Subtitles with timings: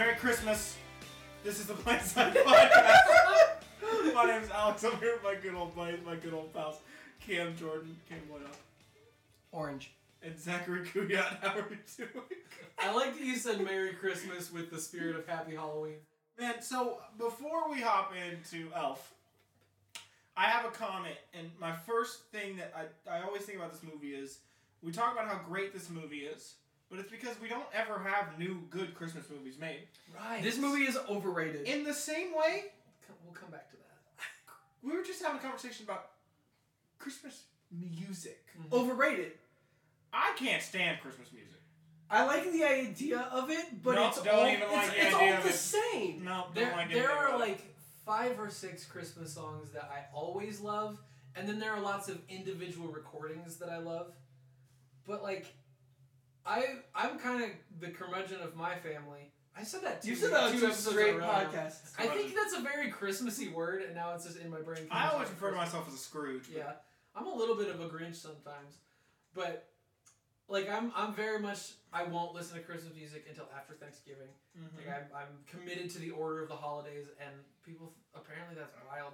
[0.00, 0.78] Merry Christmas.
[1.44, 4.14] This is the Blindside Podcast.
[4.14, 4.82] my name is Alex.
[4.82, 6.76] I'm here with my good old buddies, my good old pals,
[7.20, 8.56] Cam Jordan, Cam what up,
[9.52, 9.92] Orange.
[10.22, 11.42] and Zachary Kuyat.
[11.42, 12.24] How are you doing?
[12.78, 15.96] I like that you said Merry Christmas with the spirit of Happy Halloween.
[16.38, 19.12] Man, so before we hop into Elf,
[20.34, 23.82] I have a comment, and my first thing that I, I always think about this
[23.82, 24.38] movie is
[24.82, 26.54] we talk about how great this movie is,
[26.90, 29.82] but it's because we don't ever have new good Christmas movies made.
[30.14, 30.42] Right.
[30.42, 31.66] This movie is overrated.
[31.66, 32.64] In the same way,
[33.24, 33.96] We'll come back to that.
[34.82, 36.10] we were just having a conversation about
[36.98, 38.44] Christmas music.
[38.58, 38.74] Mm-hmm.
[38.74, 39.32] overrated.
[40.12, 41.60] I can't stand Christmas music.
[42.10, 45.14] I like the idea of it, but No, it's don't all, even it's, the it's
[45.14, 45.54] idea all of the it.
[45.54, 46.24] same.
[46.24, 47.60] No, don't There, like there are like
[48.04, 50.98] five or six Christmas songs that I always love,
[51.36, 54.12] and then there are lots of individual recordings that I love.
[55.06, 55.54] But like,
[56.46, 59.32] I I'm kind of the curmudgeon of my family.
[59.56, 61.26] I said that two, You said that two two episodes straight in a row.
[61.26, 61.92] podcasts.
[61.98, 64.86] I think that's a very Christmassy word, and now it's just in my brain.
[64.90, 65.42] I always Christmas.
[65.42, 66.44] refer to myself as a Scrooge.
[66.52, 66.72] but- Yeah,
[67.14, 68.78] I'm a little bit of a Grinch sometimes,
[69.34, 69.68] but
[70.48, 74.28] like I'm I'm very much I won't listen to Christmas music until after Thanksgiving.
[74.58, 74.76] Mhm.
[74.76, 79.12] Like I'm I'm committed to the order of the holidays, and people apparently that's wild,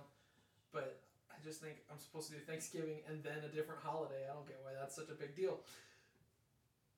[0.73, 4.29] but I just think I'm supposed to do Thanksgiving and then a different holiday.
[4.31, 5.61] I don't get why that's such a big deal.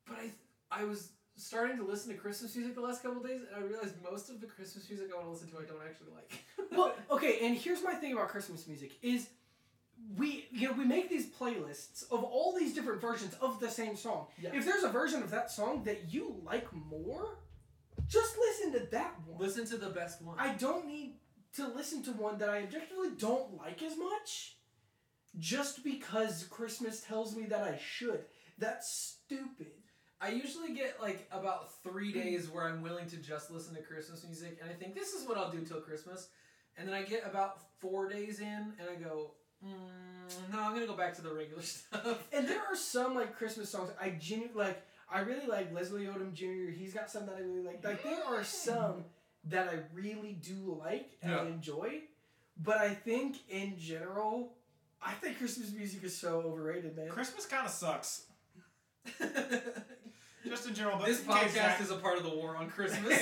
[0.08, 3.64] But I I was starting to listen to Christmas music the last couple days, and
[3.64, 6.12] I realized most of the Christmas music I want to listen to I don't actually
[6.14, 6.32] like.
[6.72, 9.28] well, okay, and here's my thing about Christmas music is
[10.16, 13.96] we you know we make these playlists of all these different versions of the same
[13.96, 14.26] song.
[14.40, 14.50] Yeah.
[14.52, 17.38] If there's a version of that song that you like more,
[18.08, 19.40] just listen to that one.
[19.40, 20.36] listen to the best one.
[20.38, 21.14] I don't need
[21.56, 24.56] to listen to one that I objectively don't like as much
[25.38, 28.24] just because Christmas tells me that I should.
[28.58, 29.72] That's stupid.
[30.20, 34.24] I usually get like about three days where I'm willing to just listen to Christmas
[34.24, 36.28] music, and I think this is what I'll do till Christmas.
[36.76, 39.32] And then I get about four days in, and I go,
[39.64, 42.26] mm, no, I'm gonna go back to the regular stuff.
[42.32, 44.82] And there are some like Christmas songs I genuinely like.
[45.10, 46.70] I really like Leslie Odom Jr.
[46.70, 47.82] He's got some that I really like.
[47.84, 49.04] Like there are some
[49.44, 51.48] that I really do like and I Yeah.
[51.48, 52.00] enjoy,
[52.62, 54.52] but I think in general,
[55.00, 57.08] I think Christmas music is so overrated, man.
[57.08, 58.24] Christmas kind of sucks.
[60.48, 63.12] Just in general, but this podcast is a part of the war on Christmas.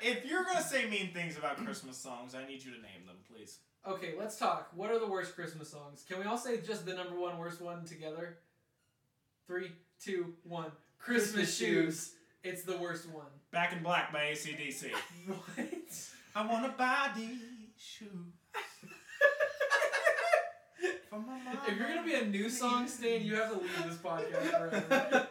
[0.00, 3.16] if you're gonna say mean things about Christmas songs, I need you to name them,
[3.32, 3.58] please.
[3.86, 4.70] okay, let's talk.
[4.74, 6.04] What are the worst Christmas songs?
[6.08, 8.38] Can we all say just the number one worst one together?
[9.46, 9.72] Three,
[10.02, 10.70] two, one.
[10.98, 11.84] Christmas, Christmas shoes.
[11.84, 12.12] Shoes.
[12.44, 13.26] It's the worst one.
[13.50, 14.90] Back in Black by ACDC.
[15.26, 15.68] What?
[16.34, 17.40] I wanna buy these
[17.76, 18.08] shoes.
[21.10, 21.60] for my mama.
[21.66, 25.28] If you're gonna be a new song stan, you have to leave this podcast forever.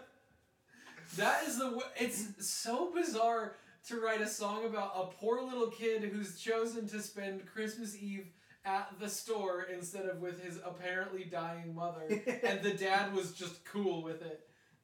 [1.17, 1.65] That is the.
[1.65, 3.55] w- It's so bizarre
[3.87, 8.27] to write a song about a poor little kid who's chosen to spend Christmas Eve
[8.65, 12.07] at the store instead of with his apparently dying mother,
[12.43, 14.41] and the dad was just cool with it.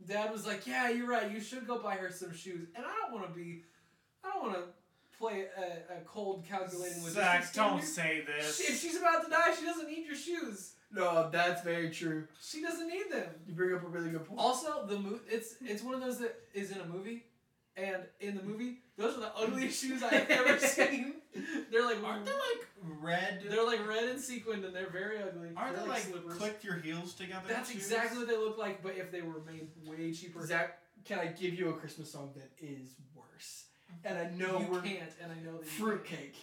[0.07, 1.31] Dad was like, "Yeah, you're right.
[1.31, 3.63] You should go buy her some shoes." And I don't want to be.
[4.23, 4.63] I don't want to
[5.23, 8.59] play a, a cold calculating with Zach, don't say this.
[8.59, 8.81] If this.
[8.81, 10.73] she's about to die, she doesn't need your shoes.
[10.91, 12.27] no, that's very true.
[12.41, 13.27] She doesn't need them.
[13.47, 14.39] You bring up a really good point.
[14.39, 17.23] Also, the mo- it's it's one of those that is in a movie,
[17.77, 21.13] and in the movie, those are the ugliest shoes I've ever seen.
[21.71, 22.67] They're like Aren't they like
[23.01, 23.41] red?
[23.49, 25.49] they're like red and sequined, and they're very ugly.
[25.55, 26.37] Aren't They're they like slippers.
[26.37, 27.45] click your heels together?
[27.47, 27.81] That's shoes?
[27.83, 30.45] exactly what they look like, but if they were made way cheaper.
[30.45, 33.12] Zach, can I give you a Christmas song that is worse?
[34.05, 36.35] And I know you we're can't, and I know that fruitcake.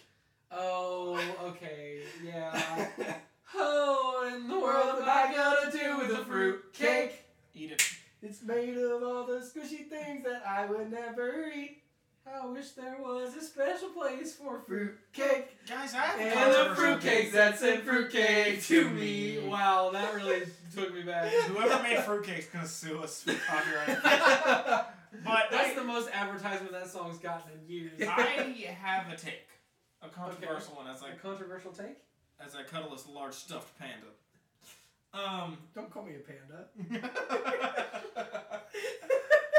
[0.50, 2.88] Oh, okay, yeah.
[3.54, 7.24] oh, in the world am I gonna do with a fruitcake?
[7.54, 7.82] Eat it.
[8.22, 11.82] It's made of all the squishy things that I would never eat.
[12.26, 14.60] I wish there was a special place for.
[14.66, 15.66] Fruitcake.
[15.66, 19.38] Guys, I have a And And the fruitcake that said fruitcake to me.
[19.46, 20.42] Wow, that really
[20.74, 21.30] took me back.
[21.32, 24.84] Whoever made fruitcake's is gonna sue us for copyright.
[25.24, 28.00] But That's I, the most advertisement that song's gotten in years.
[28.08, 29.48] I have a take,
[30.02, 31.98] a controversial one as I A controversial take?
[32.44, 34.06] as I cuddle this large stuffed panda.
[35.12, 35.58] Um.
[35.74, 36.68] Don't call me a panda.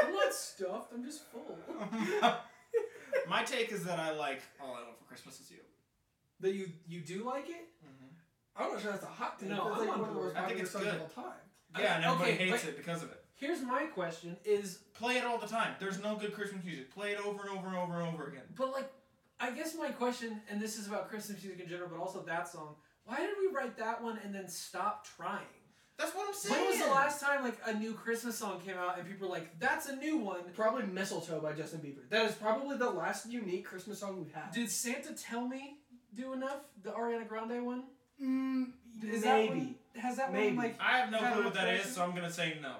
[0.02, 1.58] I'm not stuffed, I'm just full.
[3.28, 5.58] My take is that I like All I Want for Christmas Is You.
[6.40, 7.68] That you you do like it?
[8.56, 9.48] I'm not sure that's a hot take.
[9.48, 10.36] No, I'm like on one of the board.
[10.36, 10.86] I think it's good.
[10.86, 11.32] of all time.
[11.78, 13.21] Yeah, and everybody okay, hates but- it because of it.
[13.42, 15.74] Here's my question is Play it all the time.
[15.80, 16.94] There's no good Christmas music.
[16.94, 18.44] Play it over and over and over and over again.
[18.56, 18.88] but like
[19.40, 22.46] I guess my question, and this is about Christmas music in general, but also that
[22.48, 25.40] song, why did we write that one and then stop trying?
[25.98, 26.54] That's what I'm saying.
[26.60, 29.34] When was the last time like a new Christmas song came out and people were
[29.34, 30.42] like, "That's a new one"?
[30.54, 32.08] Probably Mistletoe by Justin Bieber.
[32.10, 34.52] That is probably the last unique Christmas song we've had.
[34.52, 35.78] Did Santa Tell Me
[36.14, 36.60] do enough?
[36.84, 37.82] The Ariana Grande one?
[38.22, 38.66] Mm,
[39.02, 39.18] Is maybe.
[39.24, 40.56] that one, has that Maybe.
[40.56, 40.80] one like?
[40.80, 42.76] I have no Kind clue what that is, so I'm gonna say no.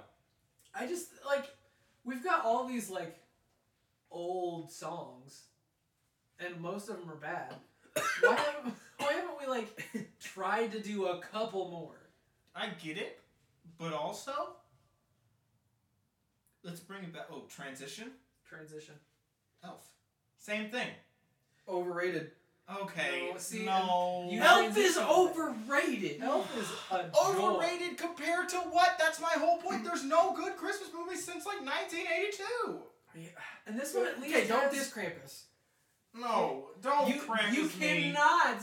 [0.74, 1.48] I just like
[2.04, 3.16] we've got all these like
[4.10, 5.44] old songs,
[6.38, 7.54] and most of them are bad.
[8.22, 11.96] Why haven't Why haven't we like tried to do a couple more?
[12.54, 13.20] I get it,
[13.78, 14.32] but also,
[16.62, 17.26] let's bring it back.
[17.32, 18.12] Oh, transition.
[18.48, 18.94] Transition.
[19.64, 19.88] Elf.
[20.38, 20.88] Same thing.
[21.68, 22.32] Overrated.
[22.82, 23.28] Okay.
[23.32, 24.28] No, see, no.
[24.30, 26.22] you- Elf is overrated.
[26.22, 28.96] Elf is a Overrated compared to what?
[28.98, 29.84] That's my whole point.
[29.84, 32.78] There's no good Christmas movies since like 1982.
[33.66, 35.42] And this one at least Okay, don't has- diss Krampus.
[36.14, 37.70] No, don't you, crank you me.
[38.12, 38.62] cannot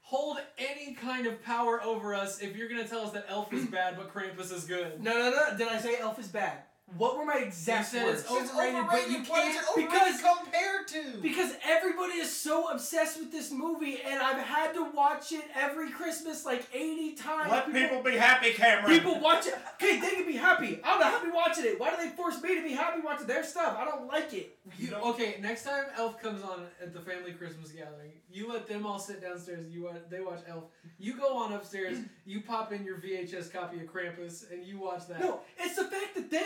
[0.00, 3.66] hold any kind of power over us if you're gonna tell us that Elf is
[3.66, 5.02] bad but Krampus is good.
[5.02, 5.58] No, no, no.
[5.58, 6.58] Did I say Elf is bad?
[6.98, 8.20] What were my exact said words?
[8.20, 11.20] it's overrated, but you what is it can't- overrated because- compared to?
[11.22, 15.90] Because everybody is so obsessed with this movie, and I've had to watch it every
[15.90, 17.50] Christmas like 80 times.
[17.50, 18.96] Let people be happy, Cameron.
[18.96, 19.54] People watch it.
[19.74, 20.78] Okay, they can be happy.
[20.84, 21.80] I'm not happy watching it.
[21.80, 23.76] Why do they force me to be happy watching their stuff?
[23.76, 24.56] I don't like it.
[24.78, 28.68] You, don't- okay, next time Elf comes on at the family Christmas gathering, you let
[28.68, 29.66] them all sit downstairs.
[29.68, 30.64] You watch, they watch Elf.
[30.98, 31.98] You go on upstairs.
[32.26, 35.20] You pop in your VHS copy of Krampus and you watch that.
[35.20, 36.42] No, it's the fact that they.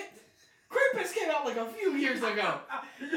[0.71, 2.61] Krampus came out like a few years ago.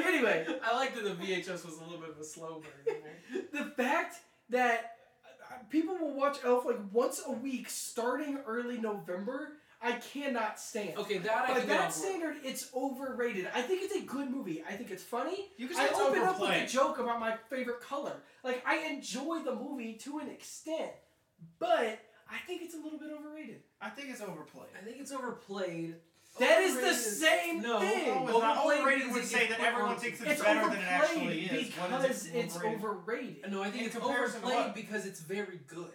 [0.05, 0.45] Anyway.
[0.63, 3.43] I like that the VHS was a little bit of a slow burn.
[3.51, 4.17] the fact
[4.49, 10.59] that uh, people will watch Elf like once a week starting early November, I cannot
[10.59, 10.97] stand.
[10.97, 11.93] Okay, that I By can that board.
[11.93, 13.47] standard, it's overrated.
[13.53, 14.63] I think it's a good movie.
[14.67, 15.49] I think it's funny.
[15.57, 18.13] You can I it's open up with a joke about my favorite color.
[18.43, 20.91] Like I enjoy the movie to an extent,
[21.57, 21.99] but
[22.29, 23.61] I think it's a little bit overrated.
[23.81, 24.69] I think it's overplayed.
[24.79, 25.95] I think it's overplayed.
[26.39, 28.07] That is the same no, thing.
[28.07, 28.57] No, it's not.
[28.57, 31.67] Overplayed Overrated would say that everyone thinks it's, It's better than it actually is.
[31.67, 32.83] Because is it it's overrated?
[32.83, 33.51] overrated.
[33.51, 35.91] No, I think In it's overplayed because it's very good.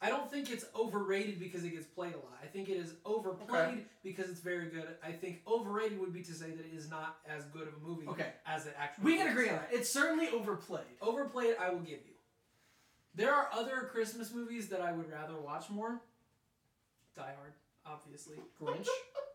[0.00, 2.36] I don't think it's overrated because it gets played a lot.
[2.42, 4.88] I think it is overplayed because it's very good.
[5.04, 7.86] I think overrated would be to say that it is not as good of a
[7.86, 8.26] movie Okay.
[8.44, 9.04] as it actually is.
[9.04, 9.68] We can agree on that.
[9.70, 10.96] It's certainly overplayed.
[11.00, 12.14] Overplayed, I will give you.
[13.14, 16.00] There are other Christmas movies that I would rather watch more.
[17.14, 17.52] Die Hard,
[17.86, 18.38] obviously.
[18.60, 18.88] Grinch.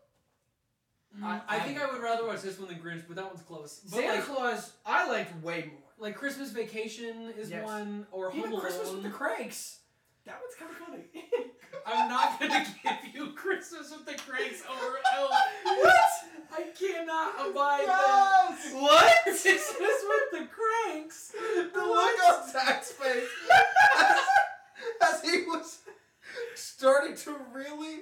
[1.22, 1.50] I, mm-hmm.
[1.50, 3.80] I think I would rather watch this one than Grinch, but that one's close.
[3.90, 5.80] But Santa like, Claus, I liked way more.
[5.98, 7.64] like Christmas Vacation is Yes.
[7.64, 8.60] one, or Home Even Alone.
[8.60, 9.78] Christmas with the Cranks.
[10.26, 11.50] That one's kind of funny.
[11.86, 15.30] I'm not gonna give you Christmas with the Cranks over Elf.
[15.64, 15.94] what?
[16.52, 18.56] I cannot abide that.
[18.74, 19.14] What?
[19.24, 21.32] Christmas with the Cranks.
[21.72, 23.28] The look on Zach's face
[23.98, 24.16] as,
[25.14, 25.78] as he was
[26.54, 28.00] starting to really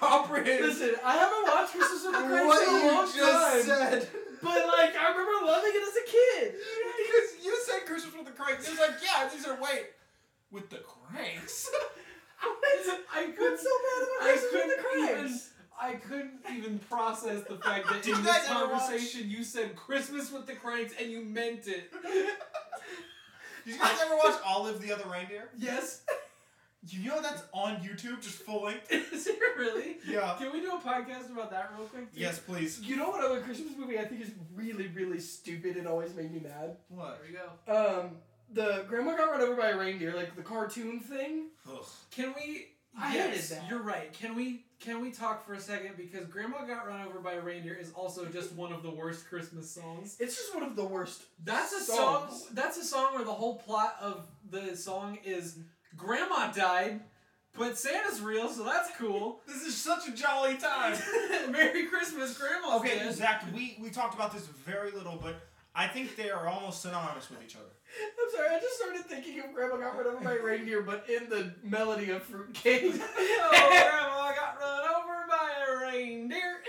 [0.00, 3.68] comprehend Listen, I haven't watched Christmas with the Cranks what in a you long just
[3.68, 3.90] time.
[4.00, 4.08] said.
[4.42, 6.54] But like, I remember loving it as a kid.
[6.54, 8.66] Because you said Christmas with the Cranks.
[8.66, 9.86] It was like, yeah, these are wait.
[10.50, 11.70] With the Cranks?
[13.14, 13.38] I couldn't.
[13.38, 15.14] What's so bad about Christmas with the even.
[15.16, 15.48] Cranks?
[15.80, 20.46] I couldn't even process the fact that Did in this conversation you said Christmas with
[20.46, 21.90] the Cranks and you meant it.
[22.02, 22.14] Did
[23.66, 25.48] you guys ever watch Olive the Other Reindeer?
[25.56, 26.02] Yes.
[26.88, 28.90] You know that's on YouTube, just full length?
[29.12, 29.98] Is it really?
[30.06, 30.34] Yeah.
[30.38, 32.12] Can we do a podcast about that real quick?
[32.12, 32.20] too?
[32.20, 32.80] Yes, please.
[32.80, 36.32] You know what other Christmas movie I think is really, really stupid and always made
[36.32, 36.76] me mad?
[36.88, 37.20] What?
[37.20, 38.00] There we go.
[38.00, 38.16] Um,
[38.52, 41.50] the Grandma Got Run Over by a Reindeer, like the cartoon thing.
[41.70, 41.84] Ugh.
[42.10, 42.66] Can we?
[42.98, 43.70] I yes, hated that.
[43.70, 44.12] You're right.
[44.12, 44.64] Can we?
[44.78, 47.92] Can we talk for a second because Grandma got run over by a reindeer is
[47.92, 50.16] also just one of the worst Christmas songs.
[50.18, 51.22] It's just one of the worst.
[51.44, 52.28] That's a song.
[52.52, 55.58] That's a song where the whole plot of the song is
[55.96, 57.00] Grandma died,
[57.56, 59.40] but Santa's real, so that's cool.
[59.46, 60.96] This is such a jolly time.
[61.50, 62.76] Merry Christmas, Grandma.
[62.78, 63.14] Okay, dead.
[63.14, 65.36] Zach, we, we talked about this very little, but
[65.74, 67.66] I think they are almost synonymous with each other.
[68.00, 71.04] I'm sorry, I just started thinking of Grandma Got Run Over by a Reindeer, but
[71.08, 72.82] in the melody of Fruitcake.
[72.94, 76.62] oh, Grandma got run over by a reindeer.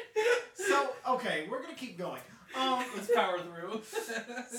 [0.55, 2.21] So, okay, we're gonna keep going.
[2.55, 3.81] Um, Let's power through.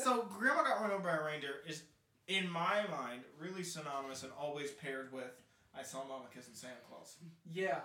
[0.02, 1.83] so Grandma Got Run Over by a Reindeer is,
[2.28, 5.31] in my mind, really synonymous and always paired with
[5.78, 7.16] I Saw Mama Kissing Santa Claus.
[7.52, 7.81] yeah.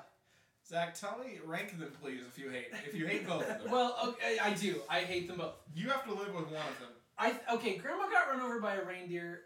[0.68, 3.72] Zach, tell me, rank them please if you hate if you hate both of them.
[3.72, 4.82] Well, okay, I do.
[4.88, 5.56] I hate them both.
[5.74, 6.90] you have to live with one of them.
[7.18, 7.78] I okay.
[7.78, 9.42] Grandma got run over by a reindeer.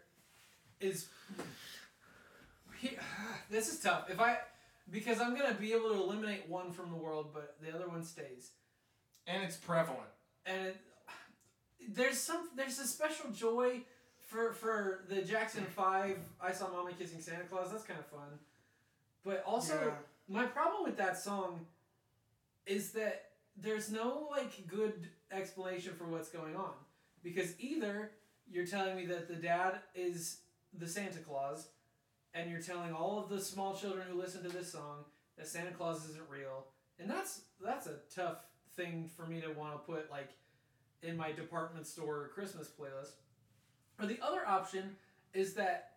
[0.80, 1.06] Is
[3.50, 4.10] this is tough.
[4.10, 4.36] If I
[4.90, 8.02] because I'm gonna be able to eliminate one from the world, but the other one
[8.04, 8.50] stays.
[9.26, 10.10] And it's prevalent.
[10.44, 10.76] And it,
[11.88, 13.80] there's some there's a special joy
[14.34, 16.18] for for the Jackson Five.
[16.40, 17.70] I saw Mommy kissing Santa Claus.
[17.70, 18.38] That's kind of fun.
[19.24, 19.94] But also,
[20.28, 21.66] my problem with that song
[22.66, 26.72] is that there's no like good explanation for what's going on
[27.22, 28.10] because either
[28.50, 30.40] you're telling me that the dad is
[30.76, 31.68] the Santa Claus
[32.34, 35.04] and you're telling all of the small children who listen to this song
[35.38, 36.66] that Santa Claus isn't real
[36.98, 38.38] and that's that's a tough
[38.76, 40.30] thing for me to want to put like
[41.02, 43.12] in my department store Christmas playlist
[44.00, 44.96] or the other option
[45.32, 45.92] is that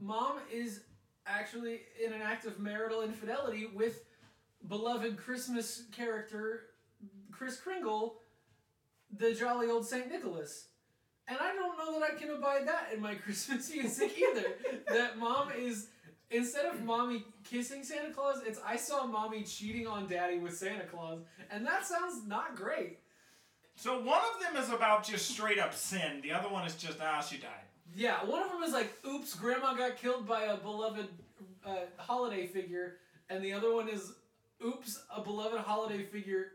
[0.00, 0.80] mom is
[1.26, 4.04] actually in an act of marital infidelity with
[4.68, 6.64] beloved Christmas character
[7.30, 8.18] Kris Kringle,
[9.18, 10.68] the jolly old Saint Nicholas.
[11.28, 14.54] And I don't know that I can abide that in my Christmas music either.
[14.88, 15.88] that mom is
[16.30, 20.84] instead of mommy kissing Santa Claus, it's I saw mommy cheating on daddy with Santa
[20.84, 22.98] Claus, and that sounds not great.
[23.76, 26.20] So one of them is about just straight up sin.
[26.22, 27.50] The other one is just ah, she died.
[27.94, 31.08] Yeah, one of them is like, "Oops, grandma got killed by a beloved
[31.66, 32.96] uh, holiday figure,"
[33.28, 34.12] and the other one is,
[34.64, 36.52] "Oops, a beloved holiday figure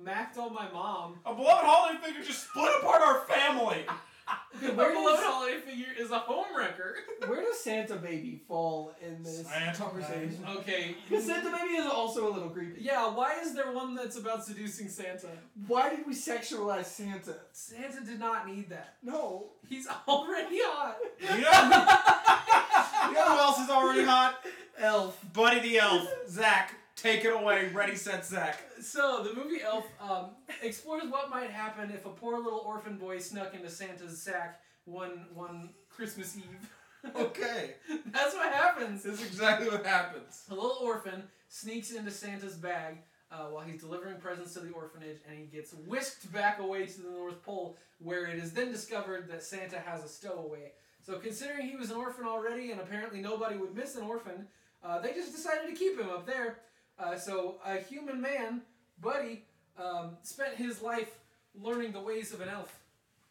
[0.00, 3.84] macked on my mom." A beloved holiday figure just split apart our family.
[4.62, 6.92] a Where beloved does- holiday figure is a home homewrecker.
[7.28, 10.44] Where does Santa Baby fall in this Santa conversation?
[10.58, 10.96] okay.
[11.08, 12.80] Because Santa Baby is also a little creepy.
[12.82, 15.28] Yeah, why is there one that's about seducing Santa?
[15.66, 17.36] Why did we sexualize Santa?
[17.52, 18.94] Santa did not need that.
[19.02, 19.50] No.
[19.68, 20.96] He's already hot.
[21.20, 24.36] You know, you know who else is already hot?
[24.78, 25.18] Elf.
[25.32, 26.08] Buddy the Elf.
[26.28, 27.70] Zach, take it away.
[27.72, 28.60] Ready, set, Zach.
[28.80, 30.30] So the movie Elf um,
[30.62, 35.26] explores what might happen if a poor little orphan boy snuck into Santa's sack one
[35.34, 36.44] one Christmas Eve.
[37.16, 37.76] Okay.
[38.08, 39.02] That's what happens.
[39.04, 40.42] This is exactly what happens.
[40.50, 42.98] A little orphan sneaks into Santa's bag
[43.32, 47.00] uh, while he's delivering presents to the orphanage, and he gets whisked back away to
[47.00, 50.72] the North Pole, where it is then discovered that Santa has a stowaway.
[51.02, 54.46] So, considering he was an orphan already, and apparently nobody would miss an orphan,
[54.84, 56.58] uh, they just decided to keep him up there.
[57.00, 58.60] Uh, so, a human man,
[59.00, 59.44] Buddy,
[59.82, 61.10] um, spent his life
[61.54, 62.78] learning the ways of an elf,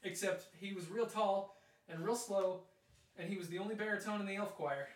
[0.04, 1.56] except he was real tall
[1.88, 2.62] and real slow,
[3.18, 4.88] and he was the only baritone in the elf choir.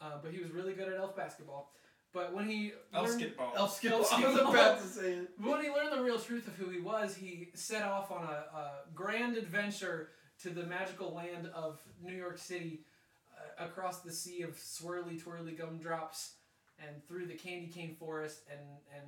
[0.00, 1.72] Uh, but he was really good at elf basketball.
[2.12, 3.56] But when he Elf learned, skitball.
[3.56, 3.92] Elf skip.
[3.92, 5.30] Elf I was about to say it.
[5.40, 8.56] when he learned the real truth of who he was, he set off on a,
[8.56, 10.10] a grand adventure
[10.42, 12.80] to the magical land of New York City,
[13.36, 16.32] uh, across the sea of swirly, twirly gumdrops,
[16.86, 18.60] and through the candy cane forest, and
[18.94, 19.06] and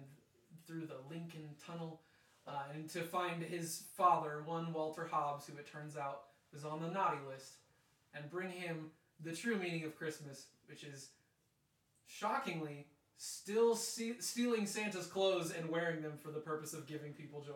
[0.67, 2.01] through the Lincoln Tunnel,
[2.47, 6.23] uh, and to find his father, one Walter Hobbs, who it turns out
[6.53, 7.55] was on the naughty list,
[8.15, 8.91] and bring him
[9.23, 11.11] the true meaning of Christmas, which is
[12.07, 12.87] shockingly
[13.17, 17.53] still se- stealing Santa's clothes and wearing them for the purpose of giving people joy.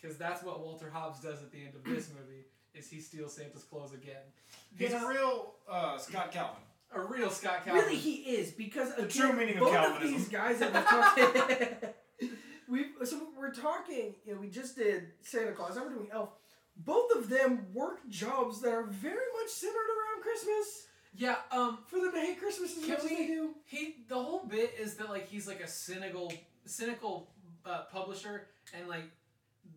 [0.00, 2.44] Because that's what Walter Hobbs does at the end of this movie.
[2.74, 4.20] Is he steals Santa's clothes again?
[4.76, 6.60] He's a real uh, Scott Calvin.
[6.92, 7.82] A real Scott Calvin.
[7.82, 10.16] Really, he is because again, true meaning of both Calvinism.
[10.16, 12.30] these guys that we're talking,
[12.68, 14.14] we so we're talking.
[14.24, 15.76] You know, we just did Santa Claus.
[15.76, 16.30] Now we're doing Elf.
[16.76, 20.86] Both of them work jobs that are very much centered around Christmas.
[21.16, 21.36] Yeah.
[21.50, 21.78] Um.
[21.86, 23.50] For them to hate Christmas as Can much as they do.
[23.64, 23.96] He.
[24.08, 26.32] The whole bit is that like he's like a cynical,
[26.64, 27.30] cynical
[27.66, 29.10] uh, publisher, and like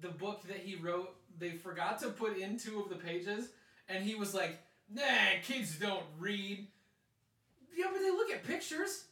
[0.01, 3.49] the book that he wrote, they forgot to put in two of the pages,
[3.89, 4.59] and he was like,
[4.91, 5.03] "Nah,
[5.43, 6.67] kids don't read."
[7.77, 9.05] Yeah, but they look at pictures,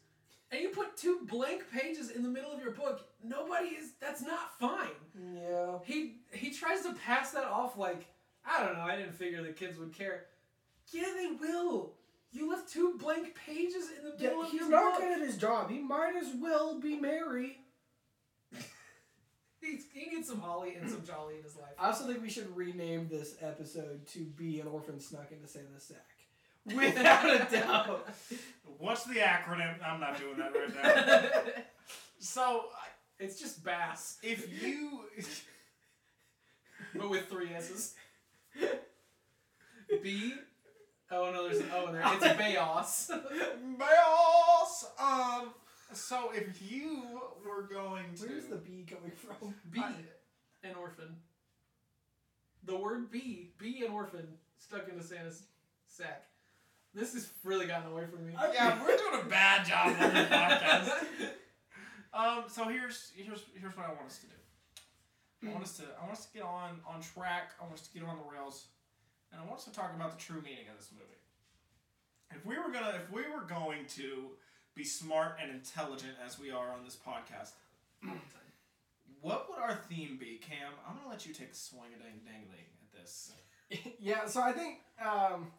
[0.51, 3.05] and you put two blank pages in the middle of your book.
[3.23, 3.91] Nobody is.
[4.01, 4.95] That's not fine.
[5.35, 5.77] Yeah.
[5.83, 8.05] He he tries to pass that off like
[8.45, 8.83] I don't know.
[8.83, 10.25] I didn't figure the kids would care.
[10.91, 11.93] Yeah, they will.
[12.31, 15.37] You left two blank pages in the middle Yeah, of he's not good at his
[15.37, 15.69] job.
[15.69, 17.55] He might as well be married.
[19.61, 21.71] He's, he needs some holly and some jolly in his life.
[21.79, 25.83] I also think we should rename this episode to "Be an Orphan Snuck into Santa's
[25.83, 26.05] Sack,"
[26.75, 28.07] without a doubt.
[28.79, 29.75] What's the acronym?
[29.85, 31.61] I'm not doing that right now.
[32.17, 32.63] So,
[33.19, 35.01] it's just bass, if you.
[36.95, 37.93] but with three S's.
[40.01, 40.33] B.
[41.11, 42.03] Oh no, there's an O in there.
[42.05, 43.09] It's Bayos.
[43.77, 44.85] Bells!
[44.99, 45.53] Um,
[45.93, 47.03] so if you
[47.45, 48.27] were going to.
[48.27, 49.53] Where's the B coming from?
[49.69, 49.81] B.
[50.63, 51.17] An orphan.
[52.63, 53.51] The word B.
[53.59, 55.43] B an orphan stuck into Santa's
[55.85, 56.23] sack.
[56.95, 58.33] This has really gotten away from me.
[58.53, 60.91] Yeah, we're doing a bad job on this podcast.
[62.15, 65.49] Um, so here's here's here's what I want us to do.
[65.49, 67.51] I want us to I want us to get on on track.
[67.59, 68.67] I want us to get on the rails,
[69.33, 71.19] and I want us to talk about the true meaning of this movie.
[72.31, 74.31] If we were gonna if we were going to
[74.75, 77.51] be smart and intelligent as we are on this podcast,
[79.19, 80.71] what would our theme be, Cam?
[80.87, 83.33] I'm gonna let you take a swing at dang dangly at this.
[83.99, 85.51] yeah, so I think um,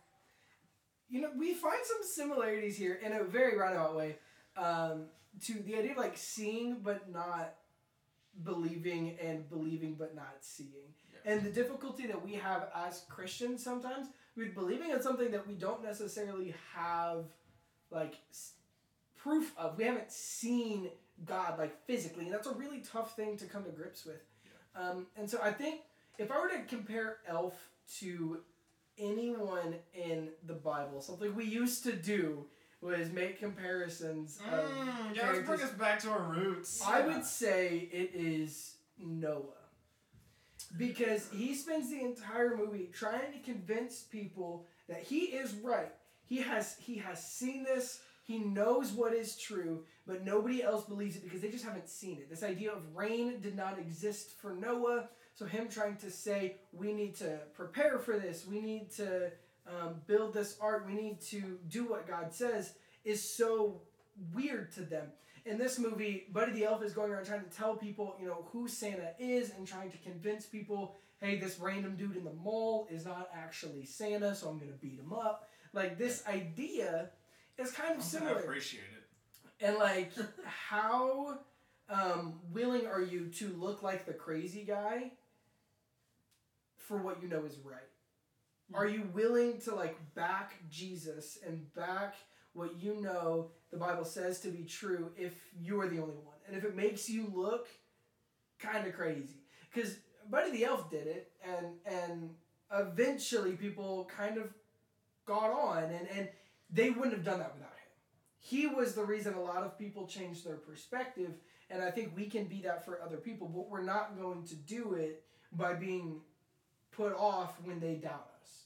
[1.09, 4.17] you know we find some similarities here in a very roundabout way.
[4.57, 5.07] um,
[5.45, 7.55] to the idea of like seeing but not
[8.43, 10.71] believing and believing but not seeing.
[11.13, 11.33] Yeah.
[11.33, 15.55] And the difficulty that we have as Christians sometimes with believing in something that we
[15.55, 17.25] don't necessarily have
[17.91, 18.53] like s-
[19.17, 19.79] proof of.
[19.79, 20.91] We haven't seen
[21.25, 24.23] God like physically, and that's a really tough thing to come to grips with.
[24.75, 25.81] Um, and so I think
[26.19, 27.55] if I were to compare Elf
[28.01, 28.41] to
[28.99, 32.47] anyone in the Bible, something we used to do
[32.81, 34.39] was make comparisons.
[34.49, 36.83] Mm, yeah, let's bring us back to our roots.
[36.87, 39.43] I would say it is Noah.
[40.77, 45.93] Because he spends the entire movie trying to convince people that he is right.
[46.25, 51.17] He has he has seen this, he knows what is true, but nobody else believes
[51.17, 52.29] it because they just haven't seen it.
[52.29, 56.93] This idea of rain did not exist for Noah, so him trying to say we
[56.93, 59.31] need to prepare for this, we need to
[59.69, 62.75] um, build this art, we need to do what God says
[63.05, 63.81] is so
[64.35, 65.07] weird to them
[65.47, 68.45] in this movie, Buddy the Elf is going around trying to tell people, you know,
[68.53, 72.89] who Santa is and trying to convince people, hey, this random dude in the mall
[72.91, 75.49] is not actually Santa, so I'm gonna beat him up.
[75.73, 77.11] Like this idea
[77.59, 78.37] is kind of I similar.
[78.37, 79.65] I appreciate it.
[79.65, 80.13] And like,
[80.45, 81.39] how
[81.89, 85.13] um, willing are you to look like the crazy guy
[86.87, 87.77] for what you know is right?
[88.73, 88.79] Mm.
[88.79, 92.15] Are you willing to like back Jesus and back
[92.53, 96.37] what you know the Bible says to be true if you're the only one?
[96.47, 97.69] And if it makes you look
[98.59, 99.41] kind of crazy.
[99.73, 99.97] Because
[100.31, 102.31] Buddy the Elf did it, and and
[102.73, 104.53] eventually people kind of
[105.25, 106.29] got on, and, and
[106.71, 107.77] they wouldn't have done that without him.
[108.39, 111.33] He was the reason a lot of people changed their perspective,
[111.71, 114.55] and I think we can be that for other people, but we're not going to
[114.55, 116.21] do it by being
[116.93, 118.63] put off when they doubt us.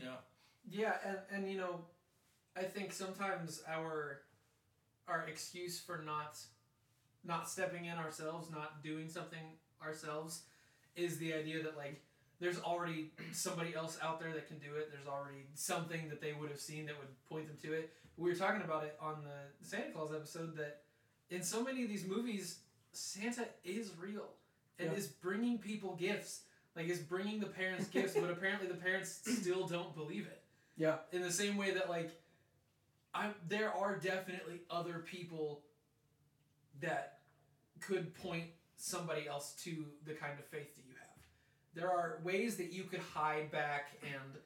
[0.00, 0.16] Yeah.
[0.70, 1.80] Yeah, and, and you know,
[2.56, 4.20] I think sometimes our
[5.06, 6.38] our excuse for not
[7.24, 10.42] not stepping in ourselves, not doing something ourselves,
[10.96, 12.00] is the idea that like
[12.40, 14.90] there's already somebody else out there that can do it.
[14.92, 17.92] There's already something that they would have seen that would point them to it.
[18.16, 20.82] We were talking about it on the Santa Claus episode that
[21.30, 22.60] in so many of these movies,
[22.92, 24.28] Santa is real
[24.78, 24.96] and Yeah.
[24.98, 26.42] is bringing people gifts.
[26.76, 30.42] Like is bringing the parents gifts, but apparently the parents still don't believe it
[30.76, 30.98] Yeah.
[31.12, 32.10] in the same way that like
[33.14, 35.62] I there are definitely other people
[36.80, 37.20] that
[37.80, 41.22] could point somebody else to the kind of faith that you have.
[41.74, 44.38] There are ways that you could hide back and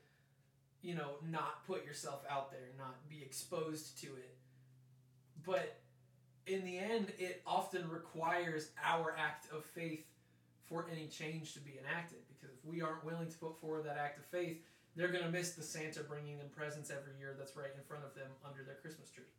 [0.82, 4.36] you know not put yourself out there, not be exposed to it.
[5.46, 5.78] But
[6.46, 10.04] in the end it often requires our act of faith
[10.68, 13.96] for any change to be enacted because if we aren't willing to put forward that
[13.96, 14.58] act of faith
[14.98, 18.14] they're gonna miss the Santa bringing them presents every year that's right in front of
[18.14, 19.30] them under their Christmas tree.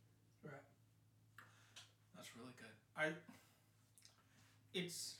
[0.41, 0.53] Right.
[2.15, 2.71] That's really good.
[2.97, 3.11] I.
[4.73, 5.15] It's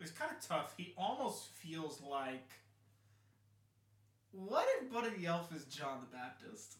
[0.00, 0.74] it's kind of tough.
[0.76, 2.48] He almost feels like.
[4.30, 6.76] What if Buddy the Elf is John the Baptist?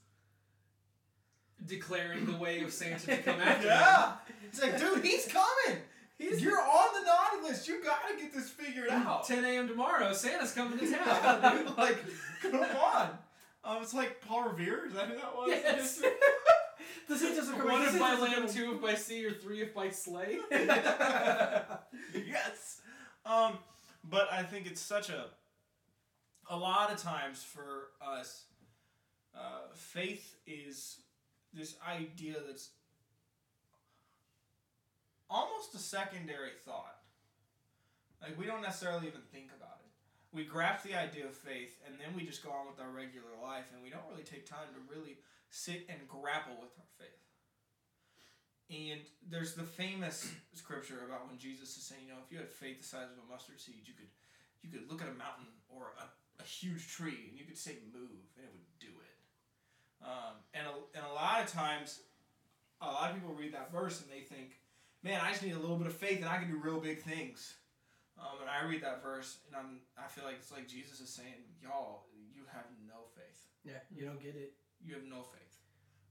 [1.66, 4.12] Declaring the way of Santa to come after yeah,
[4.48, 5.82] it's like, dude, he's coming.
[6.22, 7.68] He's you're on the naughty list.
[7.68, 9.26] You gotta get this figured out.
[9.26, 9.68] 10 a.m.
[9.68, 11.00] tomorrow, Santa's coming to town.
[11.06, 11.98] Yeah, dude, like,
[12.40, 13.10] come on.
[13.64, 14.86] Um, it's like Paul Revere.
[14.86, 15.48] Is that who that was?
[15.50, 16.02] yes.
[17.08, 17.72] The Saints are coming.
[17.72, 20.38] One if by land, two if by sea, or three if by sleigh.
[20.50, 22.80] yes.
[23.26, 23.58] Um,
[24.08, 25.26] but I think it's such a
[26.48, 28.44] a lot of times for us,
[29.34, 30.98] uh, faith is
[31.52, 32.70] this idea that's
[35.32, 37.00] almost a secondary thought.
[38.20, 39.88] Like we don't necessarily even think about it.
[40.36, 43.32] We grasp the idea of faith and then we just go on with our regular
[43.40, 45.16] life and we don't really take time to really
[45.48, 47.24] sit and grapple with our faith.
[48.68, 52.52] And there's the famous scripture about when Jesus is saying, you know, if you had
[52.52, 54.12] faith the size of a mustard seed, you could
[54.62, 56.06] you could look at a mountain or a,
[56.38, 59.16] a huge tree and you could say move and it would do it.
[60.06, 62.00] Um, and, a, and a lot of times,
[62.80, 64.61] a lot of people read that verse and they think,
[65.02, 67.02] man, I just need a little bit of faith and I can do real big
[67.02, 67.54] things.
[68.18, 71.08] Um, and I read that verse and I'm, I feel like it's like Jesus is
[71.10, 74.52] saying, y'all, you have no faith Yeah, you don't get it.
[74.84, 75.56] you have no faith.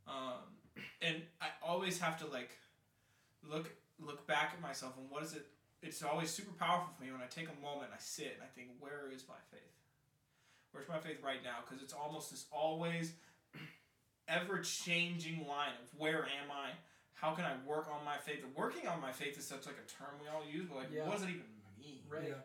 [0.07, 2.49] Um, and I always have to like
[3.47, 5.45] look look back at myself and what is it?
[5.83, 8.43] It's always super powerful for me when I take a moment and I sit and
[8.43, 9.61] I think, where is my faith?
[10.71, 11.57] Where's my faith right now?
[11.65, 13.13] Because it's almost this always
[14.27, 16.71] ever changing line of where am I?
[17.13, 18.43] How can I work on my faith?
[18.55, 21.05] Working on my faith is such like a term we all use, but like, Yeah.
[21.07, 21.45] what does it even
[21.79, 22.03] mean?
[22.09, 22.29] Right.
[22.29, 22.41] Yeah.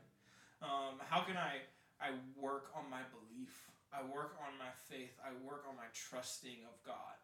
[0.62, 1.62] Um, how can I
[2.00, 3.70] I work on my belief?
[3.92, 5.18] I work on my faith.
[5.24, 7.16] I work on my trusting of God.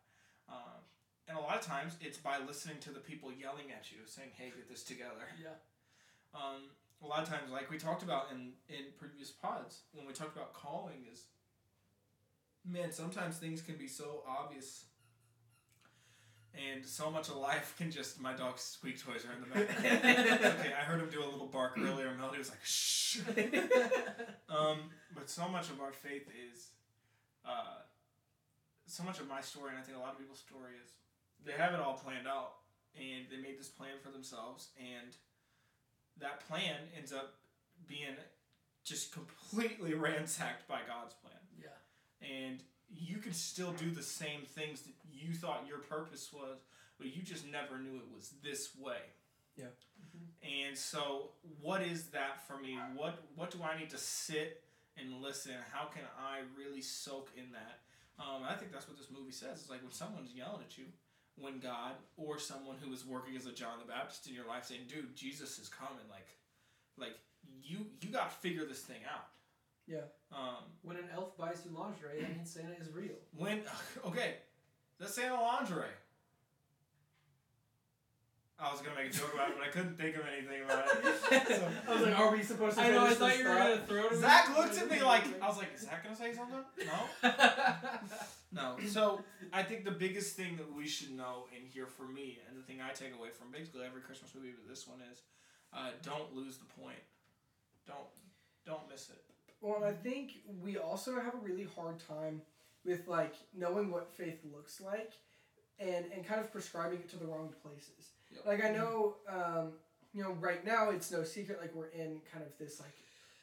[0.49, 0.81] Um,
[1.29, 4.31] and a lot of times it's by listening to the people yelling at you, saying,
[4.35, 5.55] "Hey, get this together." Yeah.
[6.35, 6.71] Um,
[7.03, 10.35] a lot of times, like we talked about in in previous pods, when we talked
[10.37, 11.27] about calling, is
[12.65, 14.87] man, sometimes things can be so obvious.
[16.55, 19.79] And so much of life can just my dog's squeak toys are in the back.
[20.59, 22.13] okay, I heard him do a little bark earlier.
[22.17, 23.21] Melody was like, "Shh."
[24.49, 26.69] Um, but so much of our faith is,
[27.43, 27.81] uh,
[28.87, 30.91] so much of my story, and I think a lot of people's story is,
[31.43, 32.57] they have it all planned out,
[32.95, 35.17] and they made this plan for themselves, and
[36.21, 37.37] that plan ends up
[37.89, 38.17] being
[38.85, 41.41] just completely ransacked by God's plan.
[41.59, 41.69] Yeah.
[42.21, 44.93] And you can still do the same things that
[45.27, 46.59] you thought your purpose was,
[46.99, 49.03] but you just never knew it was this way.
[49.57, 49.67] Yeah.
[50.43, 51.31] And so,
[51.61, 52.79] what is that for me?
[52.95, 54.63] What What do I need to sit
[54.99, 55.53] and listen?
[55.73, 57.81] How can I really soak in that?
[58.19, 59.61] Um, I think that's what this movie says.
[59.61, 60.85] It's like when someone's yelling at you,
[61.37, 64.65] when God or someone who is working as a John the Baptist in your life
[64.65, 66.29] saying, "Dude, Jesus is coming," like,
[66.99, 67.17] like
[67.63, 69.29] you you got to figure this thing out.
[69.87, 70.07] Yeah.
[70.31, 73.17] Um, When an elf buys you lingerie, that means Santa is real.
[73.37, 73.63] when
[74.07, 74.37] okay,
[75.03, 75.33] let's say a.
[78.63, 80.87] I was gonna make a joke about it, but I couldn't think of anything about
[80.87, 81.03] it.
[81.59, 83.07] So, I was like, are we supposed to I know.
[83.07, 83.59] I thought you were thought?
[83.59, 84.21] gonna throw it.
[84.21, 87.31] Zach looked at me like I was like, "Is Zach gonna say something?" No,
[88.53, 88.77] no.
[88.87, 92.57] So I think the biggest thing that we should know in here for me, and
[92.57, 95.23] the thing I take away from basically every Christmas movie, but this one is,
[95.73, 97.03] uh, don't lose the point.
[97.87, 98.07] Don't
[98.65, 99.21] don't miss it.
[99.61, 102.43] Well, I think we also have a really hard time
[102.85, 105.13] with like knowing what faith looks like,
[105.79, 108.11] and and kind of prescribing it to the wrong places.
[108.33, 108.47] Yep.
[108.47, 109.73] Like I know, um,
[110.13, 112.95] you know, right now it's no secret like we're in kind of this like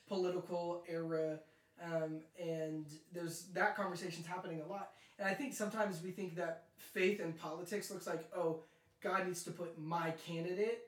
[0.08, 1.40] political era,
[1.84, 4.92] um, and there's that conversation's happening a lot.
[5.20, 8.62] And I think sometimes we think that faith and politics looks like oh,
[9.02, 10.84] God needs to put my candidate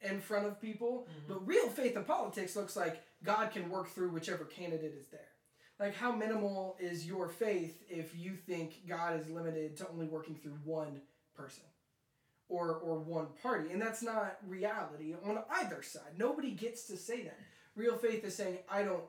[0.00, 1.28] in front of people, Mhm.
[1.28, 5.27] but real faith in politics looks like God can work through whichever candidate is there.
[5.78, 10.34] Like, how minimal is your faith if you think God is limited to only working
[10.34, 11.00] through one
[11.36, 11.62] person
[12.48, 13.70] or, or one party?
[13.70, 16.18] And that's not reality on either side.
[16.18, 17.38] Nobody gets to say that.
[17.76, 19.04] Real faith is saying, I don't,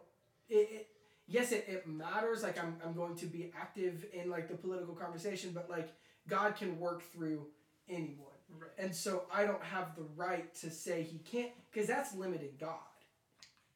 [0.48, 0.88] it, it
[1.28, 2.44] yes, it, it matters.
[2.44, 5.90] Like, I'm, I'm going to be active in, like, the political conversation, but, like,
[6.28, 7.48] God can work through
[7.90, 8.28] anyone.
[8.52, 8.70] Right.
[8.78, 12.78] And so I don't have the right to say he can't, because that's limiting God.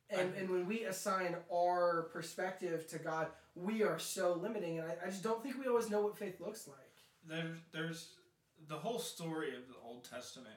[0.10, 4.80] And, and when we assign our perspective to God, we are so limiting.
[4.80, 6.78] And I, I just don't think we always know what faith looks like.
[7.28, 8.10] There's there's
[8.68, 10.56] the whole story of the Old Testament,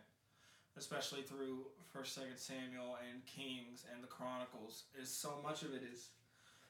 [0.77, 5.83] especially through First, Second Samuel and Kings and the Chronicles, is so much of it
[5.91, 6.11] is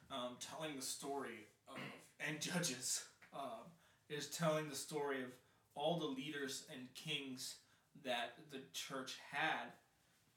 [0.09, 1.77] um, telling the story of
[2.25, 3.67] and Judges um,
[4.09, 5.29] is telling the story of
[5.75, 7.55] all the leaders and kings
[8.03, 9.73] that the church had,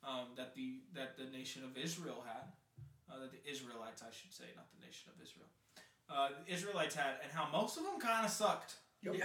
[0.04, 2.52] um, that the that the nation of Israel had,
[3.10, 5.48] uh, that the Israelites I should say, not the nation of Israel,
[6.08, 8.76] uh, the Israelites had, and how most of them kind of sucked.
[9.02, 9.14] Yep.
[9.18, 9.24] Yeah.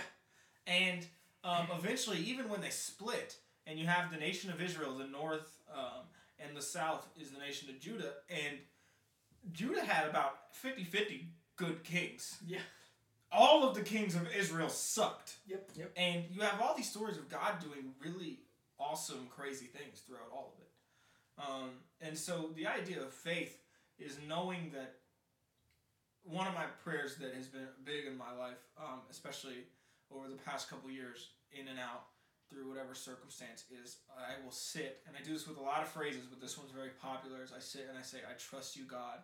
[0.67, 1.05] And
[1.43, 5.59] um, eventually, even when they split, and you have the nation of Israel, the north
[5.73, 6.05] um,
[6.39, 8.57] and the south is the nation of Judah, and
[9.53, 12.37] Judah had about 50 50 good kings.
[12.45, 12.59] Yeah.
[13.31, 15.37] All of the kings of Israel sucked.
[15.47, 15.71] Yep.
[15.75, 15.91] Yep.
[15.97, 18.39] And you have all these stories of God doing really
[18.79, 20.64] awesome, crazy things throughout all of it.
[21.37, 21.71] Um,
[22.01, 23.59] and so the idea of faith
[23.99, 24.95] is knowing that
[26.23, 29.67] one of my prayers that has been big in my life, um, especially
[30.11, 32.07] over the past couple years, in and out
[32.49, 35.87] through whatever circumstance, is I will sit, and I do this with a lot of
[35.89, 37.43] phrases, but this one's very popular.
[37.43, 39.19] Is I sit and I say, "I trust you, God,"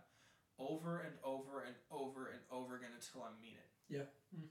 [0.60, 3.70] over and over and over and over again until I mean it.
[3.90, 4.08] Yeah.
[4.36, 4.50] Mm.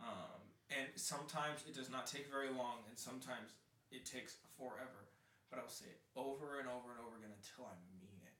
[0.00, 3.54] Um, and sometimes it does not take very long, and sometimes
[3.90, 5.11] it takes forever.
[5.52, 8.36] But I will say it over and over and over again until I mean it,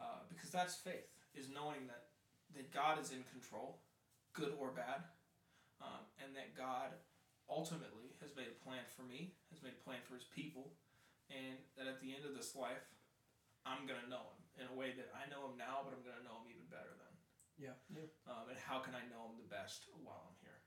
[0.00, 2.08] uh, because that's faith is knowing that
[2.56, 3.84] that God is in control,
[4.32, 5.04] good or bad,
[5.84, 6.96] um, and that God
[7.52, 10.72] ultimately has made a plan for me, has made a plan for His people,
[11.28, 12.88] and that at the end of this life,
[13.68, 16.24] I'm gonna know Him in a way that I know Him now, but I'm gonna
[16.24, 17.14] know Him even better then.
[17.60, 17.76] Yeah.
[17.92, 18.08] Yeah.
[18.24, 20.64] Um, and how can I know Him the best while I'm here?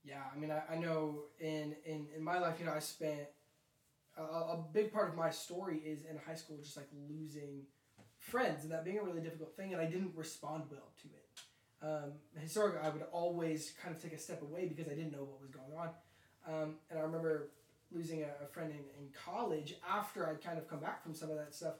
[0.00, 3.28] Yeah, I mean, I, I know in, in, in my life, you know, I spent
[4.18, 7.62] a, a big part of my story is in high school just like losing
[8.18, 11.24] friends and that being a really difficult thing, and I didn't respond well to it.
[11.80, 15.24] Um, historically, I would always kind of take a step away because I didn't know
[15.24, 15.90] what was going on.
[16.46, 17.50] Um, and I remember
[17.92, 21.30] losing a, a friend in, in college after I'd kind of come back from some
[21.30, 21.74] of that stuff.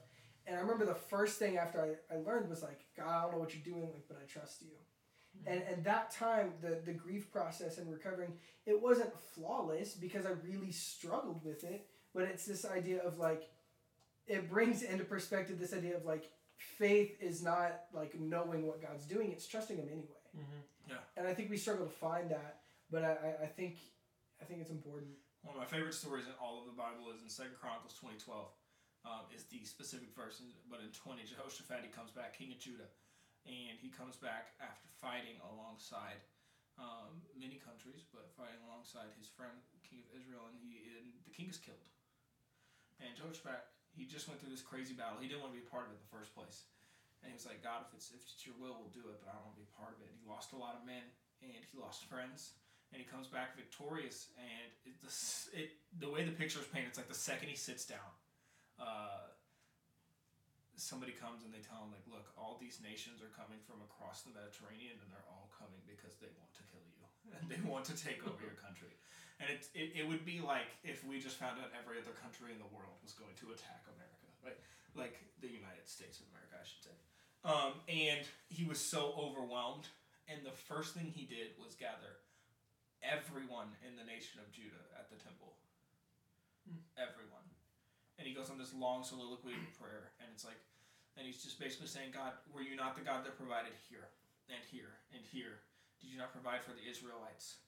[0.47, 3.33] And I remember the first thing after I, I learned was like, God, I don't
[3.33, 4.69] know what you're doing, like, but I trust you.
[5.45, 8.33] And and that time the the grief process and recovering
[8.65, 13.49] it wasn't flawless because I really struggled with it, but it's this idea of like
[14.27, 19.05] it brings into perspective this idea of like faith is not like knowing what God's
[19.05, 20.23] doing, it's trusting him anyway.
[20.35, 20.95] Mm-hmm.
[21.17, 23.77] And I think we struggle to find that, but I, I, I think
[24.41, 25.11] I think it's important.
[25.43, 28.17] One of my favorite stories in all of the Bible is in Second Chronicles twenty
[28.17, 28.55] twelve.
[29.07, 32.91] Um, is the specific verse, but in twenty, Jehoshaphat he comes back, king of Judah,
[33.47, 36.19] and he comes back after fighting alongside
[36.75, 39.55] um, many countries, but fighting alongside his friend,
[39.87, 41.79] king of Israel, and he and the king is killed.
[42.99, 43.65] And Jehoshaphat
[43.97, 45.19] he just went through this crazy battle.
[45.19, 46.69] He didn't want to be a part of it in the first place,
[47.19, 49.27] and he was like, God, if it's if it's your will, we'll do it, but
[49.27, 50.07] I don't want to be part of it.
[50.07, 51.03] And he lost a lot of men,
[51.43, 52.59] and he lost friends
[52.89, 54.33] and he comes back victorious.
[54.37, 55.11] And it, the,
[55.53, 55.69] it
[56.01, 58.09] the way the picture is painted, it's like the second he sits down,
[58.81, 59.29] uh,
[60.73, 64.25] somebody comes and they tell him like, look, all these nations are coming from across
[64.25, 66.63] the Mediterranean, and they're all coming because they want to
[67.49, 68.93] they want to take over your country.
[69.39, 72.51] And it, it, it would be like if we just found out every other country
[72.51, 74.59] in the world was going to attack America, right?
[74.99, 76.97] Like the United States of America, I should say.
[77.47, 79.87] Um, and he was so overwhelmed,
[80.27, 82.19] and the first thing he did was gather
[82.99, 85.55] everyone in the nation of Judah at the temple.
[86.67, 86.83] Hmm.
[86.99, 87.47] Everyone.
[88.19, 90.59] And he goes on this long soliloquy of prayer, and it's like,
[91.15, 94.11] and he's just basically saying, God, were you not the God that provided here,
[94.51, 95.63] and here, and here?
[96.01, 97.59] Did you not provide for the Israelites?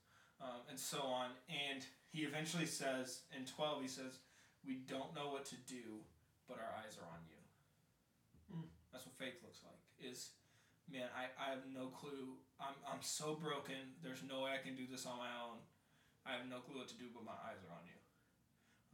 [0.41, 1.37] Um, and so on.
[1.47, 4.19] And he eventually says, in 12, he says,
[4.65, 6.01] We don't know what to do,
[6.47, 7.39] but our eyes are on you.
[8.49, 8.67] Hmm.
[8.91, 9.79] That's what faith looks like.
[10.01, 10.33] Is
[10.91, 12.35] man, I, I have no clue.
[12.59, 13.95] I'm, I'm so broken.
[14.03, 15.63] There's no way I can do this on my own.
[16.25, 17.97] I have no clue what to do, but my eyes are on you.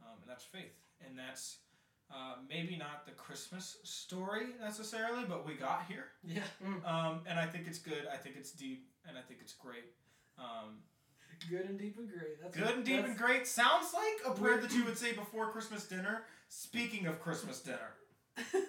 [0.00, 0.78] Um, and that's faith.
[1.04, 1.58] And that's
[2.10, 6.06] uh, maybe not the Christmas story necessarily, but we got here.
[6.24, 6.46] Yeah.
[6.86, 8.08] Um, and I think it's good.
[8.12, 9.84] I think it's deep, and I think it's great.
[10.38, 10.78] Um,
[11.48, 12.42] Good and deep and great.
[12.42, 13.46] That's good and deep and great.
[13.46, 16.22] Sounds like a prayer that you would say before Christmas dinner.
[16.48, 17.94] Speaking of Christmas dinner.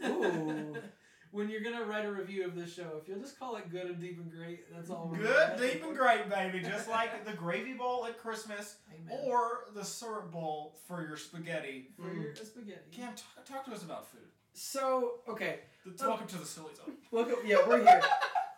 [0.05, 0.75] Ooh.
[1.31, 3.85] when you're gonna write a review of this show, if you'll just call it good
[3.87, 5.09] and deep and great, that's all.
[5.11, 6.59] we're Good, deep, and great, baby.
[6.59, 9.19] Just like the gravy bowl at Christmas Amen.
[9.23, 11.87] or the syrup bowl for your spaghetti.
[11.99, 12.81] for your spaghetti.
[12.91, 14.21] Cam, talk, talk to us about food.
[14.53, 16.95] So okay, The- Welcome to the silly zone.
[17.11, 17.37] welcome.
[17.45, 18.01] Yeah, we're here.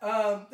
[0.04, 0.48] Um,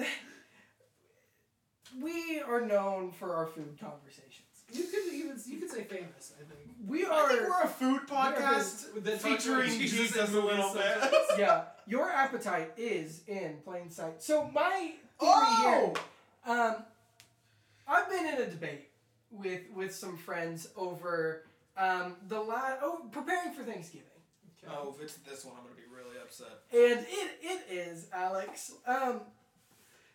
[2.02, 4.44] we are known for our food conversations.
[4.72, 6.34] You could even you could say famous.
[6.40, 6.60] I think.
[6.86, 7.30] We I are.
[7.30, 11.14] think we're a food podcast That featuring Jesus, and a little bit.
[11.40, 14.22] yeah, your appetite is in plain sight.
[14.22, 15.94] So my theory Oh!
[16.46, 16.76] here, um,
[17.88, 18.90] I've been in a debate
[19.32, 21.44] with with some friends over
[21.78, 24.04] um, the last oh preparing for Thanksgiving.
[24.64, 24.74] Okay.
[24.78, 26.48] Oh, if it's this one, I'm gonna be really upset.
[26.74, 28.74] And it, it is, Alex.
[28.86, 29.22] Um,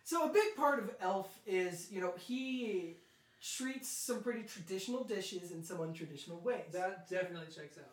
[0.03, 2.97] so a big part of Elf is, you know, he
[3.41, 6.63] treats some pretty traditional dishes in some untraditional ways.
[6.71, 7.89] That definitely checks out.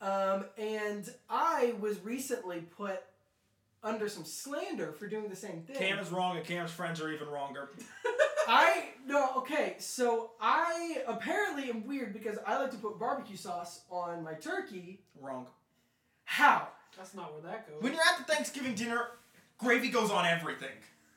[0.00, 3.02] Um, and I was recently put
[3.82, 5.76] under some slander for doing the same thing.
[5.76, 7.70] Cam is wrong, and Cam's friends are even wronger.
[8.48, 13.82] I no okay, so I apparently am weird because I like to put barbecue sauce
[13.90, 15.00] on my turkey.
[15.20, 15.46] Wrong.
[16.24, 16.68] How?
[16.96, 17.82] That's not where that goes.
[17.82, 19.08] When you're at the Thanksgiving dinner,
[19.58, 20.76] gravy goes on everything.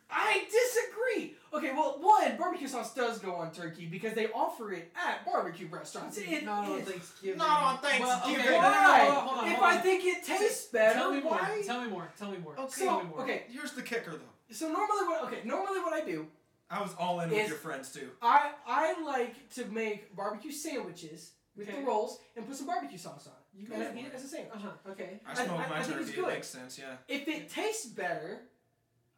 [0.09, 1.35] I disagree.
[1.53, 5.67] Okay, well, one barbecue sauce does go on turkey because they offer it at barbecue
[5.69, 6.17] restaurants.
[6.17, 7.37] It not on is- Thanksgiving.
[7.37, 8.03] Not on Well, okay,
[8.35, 8.51] Thanksgiving.
[8.51, 11.21] no, no, no, hold on, hold on, if I think it tastes better, Tell me
[11.21, 11.31] more.
[11.33, 11.61] why?
[11.65, 12.11] Tell me more.
[12.17, 12.53] Tell me more.
[12.53, 12.61] Okay.
[12.85, 13.21] Tell So me more.
[13.23, 14.53] okay, Here's the kicker, though.
[14.53, 16.27] so normally what okay normally what I do
[16.69, 18.09] I was all in with your friends too.
[18.21, 21.79] I I like to make barbecue sandwiches with Okay.
[21.79, 23.61] the rolls and put some barbecue sauce on it.
[23.61, 24.13] You and I go eat it it.
[24.15, 24.53] as a sandwich.
[24.55, 24.91] Uh-huh.
[24.91, 25.19] Okay.
[25.25, 26.21] I I- smoked I- my I think it's turkey.
[26.21, 26.97] It makes sense, yeah.
[27.07, 28.41] If it tastes better,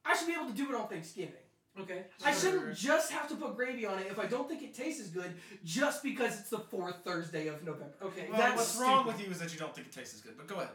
[0.10, 1.34] I should be able to do it on Thanksgiving.
[1.80, 2.06] Okay.
[2.26, 2.52] I Sure.
[2.52, 5.10] shouldn't just have to put gravy on it if I don't think it tastes as
[5.10, 7.94] good just because it's the fourth Thursday of November.
[8.02, 8.28] Okay.
[8.30, 10.36] Well, That's what's wrong with you is that you don't think it tastes as good.
[10.36, 10.70] But go ahead.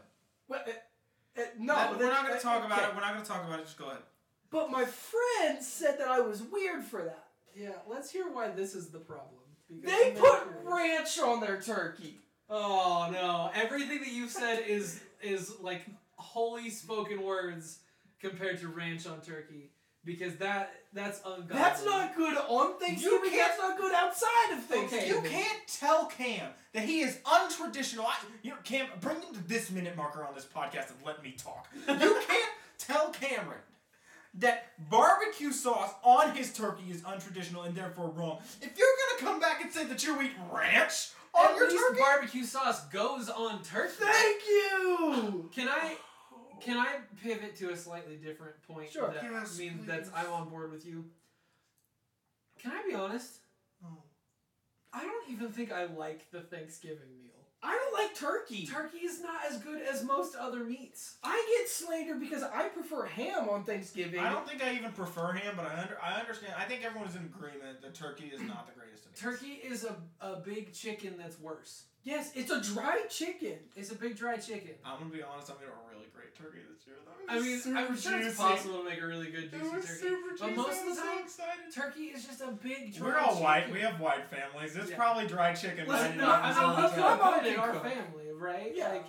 [0.49, 2.89] Well, uh, uh, no, That- we're not going uh, to talk about okay.
[2.89, 2.95] it.
[2.95, 3.65] We're not going to talk about it.
[3.65, 4.03] Just go ahead.
[4.51, 7.25] But my friend said that I was weird for that.
[7.57, 7.71] Yeah.
[7.89, 9.41] Let's hear why this is the problem.
[9.69, 10.65] because They put curious.
[10.65, 12.19] ranch on their turkey.
[12.49, 13.51] Oh no!
[13.55, 15.81] Everything that you've said is is like
[16.17, 17.79] holy spoken words
[18.21, 19.71] compared to ranch on turkey
[20.05, 21.57] because that that's ungodly.
[21.57, 23.31] That's not good on Thanksgiving.
[23.33, 24.87] That's not good outside of Okay.
[24.87, 25.25] Thanksgiving.
[25.25, 28.05] You can't tell Cam that he is untraditional.
[28.07, 31.23] I, you know, Cam, bring him to this minute marker on this podcast and let
[31.23, 31.69] me talk.
[31.89, 31.95] You
[32.29, 33.61] can't tell Cameron
[34.35, 38.39] that barbecue sauce on his turkey is untraditional and therefore wrong.
[38.61, 41.83] If you're gonna come back and say that you're eating ranch on At your least
[41.89, 43.95] turkey, barbecue sauce goes on turkey.
[44.01, 45.49] Thank you.
[45.55, 45.97] Can I
[46.65, 49.13] Can I pivot to a slightly different point Sure.
[49.13, 50.11] that Yes, means that please.
[50.15, 51.05] I'm on board with you?
[52.59, 53.41] Can I be honest?
[53.85, 54.03] Oh.
[54.93, 57.31] I don't even think I like the Thanksgiving meal.
[57.63, 58.67] I don't like turkey.
[58.67, 61.17] Turkey is not as good as most other meats.
[61.23, 64.21] I get slandered because I prefer ham on Thanksgiving.
[64.21, 66.53] I don't think I even prefer ham, but I under, I understand.
[66.59, 69.21] I think everyone's in agreement that turkey is not the greatest of meats.
[69.21, 71.85] Turkey is a, a big chicken that's worse.
[72.03, 73.57] Yes, it's a dry chicken.
[73.77, 74.73] It's a big dry chicken.
[74.85, 75.51] I'm gonna be honest.
[75.51, 76.97] I made a really great turkey this year.
[77.05, 77.13] Though.
[77.35, 79.85] I mean, Super I'm sure it's possible to make a really good It juicy was
[79.87, 79.99] turkey.
[80.01, 81.75] super But most I of the so time, excited.
[81.75, 83.73] Turkey is just a big dry We're all white.
[83.73, 84.77] We have white families.
[84.77, 84.97] It's Yeah.
[84.97, 85.89] probably dry chicken.
[85.89, 87.13] Listen, 99% no, I of mean, the we time.
[87.13, 88.73] I'm got okay it in our family, right?
[88.75, 88.89] Yeah.
[88.93, 89.07] Like,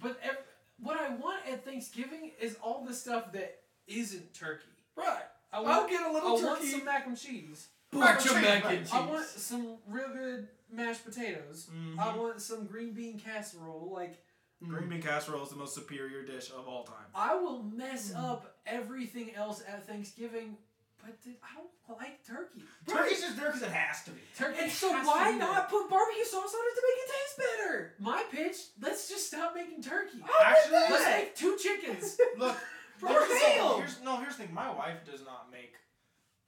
[0.00, 0.38] but ev-
[0.80, 4.66] what I want at Thanksgiving is all the stuff that isn't turkey.
[4.96, 5.22] Right.
[5.52, 6.46] I I'll get a little want turkey.
[6.48, 7.68] I want some mac and cheese.
[7.92, 8.94] Mac of mac and and cheese.
[8.94, 11.68] I want some real good mashed potatoes.
[11.70, 11.98] Mhm.
[11.98, 13.90] I want some green bean casserole.
[13.94, 14.24] Like,
[14.68, 17.06] Green bean casserole is the most superior dish of all time.
[17.14, 18.22] I will mess Mm.
[18.22, 20.56] up everything else at Thanksgiving,
[21.02, 22.62] but th- I don't like turkey.
[22.86, 24.20] Turkey's just there because it has to be.
[24.36, 24.58] Turkey.
[24.62, 27.10] And so has to why be not put barbecue sauce on it to make it
[27.12, 27.94] taste better?
[27.98, 28.56] My pitch.
[28.80, 30.18] Let's just stop making turkey.
[30.22, 31.16] Oh, Actually, my Let's God.
[31.18, 32.18] make two chickens.
[32.38, 32.56] Look,
[32.98, 33.58] For here's the thing.
[33.60, 33.78] ham.
[33.78, 34.54] Here's, no, here's the thing.
[34.54, 35.74] My wife does not make,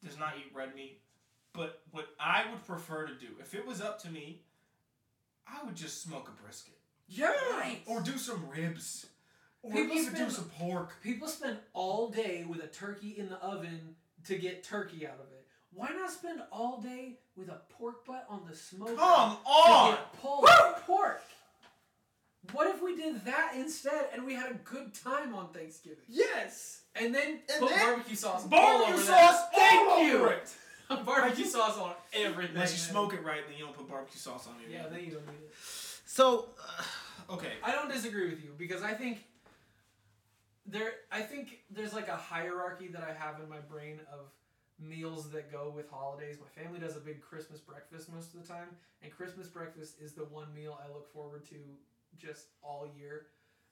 [0.04, 1.00] does not eat red meat.
[1.52, 4.42] But what I would prefer to do, if it was up to me,
[5.46, 6.74] I would just smoke a brisket.
[7.08, 7.32] Yeah.
[7.52, 7.80] Right.
[7.86, 9.06] Or do some ribs.
[9.62, 11.00] Or People even do some pork.
[11.02, 15.32] People spend all day with a turkey in the oven to get turkey out of
[15.32, 15.46] it.
[15.72, 19.90] Why not spend all day with a pork butt on the smoker Come to on!
[19.92, 20.46] get pulled
[20.86, 21.20] pork?
[22.52, 25.98] What if we did that instead and we had a good time on Thanksgiving?
[26.08, 26.82] Yes.
[26.94, 30.26] And then And put then barbecue sauce all Barbecue sauce Thank all you.
[30.26, 30.48] it.
[31.06, 32.54] barbecue sauce on everything.
[32.54, 32.90] Unless you man.
[33.08, 34.70] smoke it right, then you don't put barbecue sauce on it.
[34.70, 35.54] Yeah, then you don't need it.
[36.04, 36.48] So,
[37.28, 37.52] uh, okay.
[37.62, 39.24] I don't disagree with you because I think
[40.66, 44.30] there I think there's like a hierarchy that I have in my brain of
[44.80, 46.36] meals that go with holidays.
[46.40, 48.68] My family does a big Christmas breakfast most of the time,
[49.02, 51.56] and Christmas breakfast is the one meal I look forward to
[52.18, 53.26] just all year.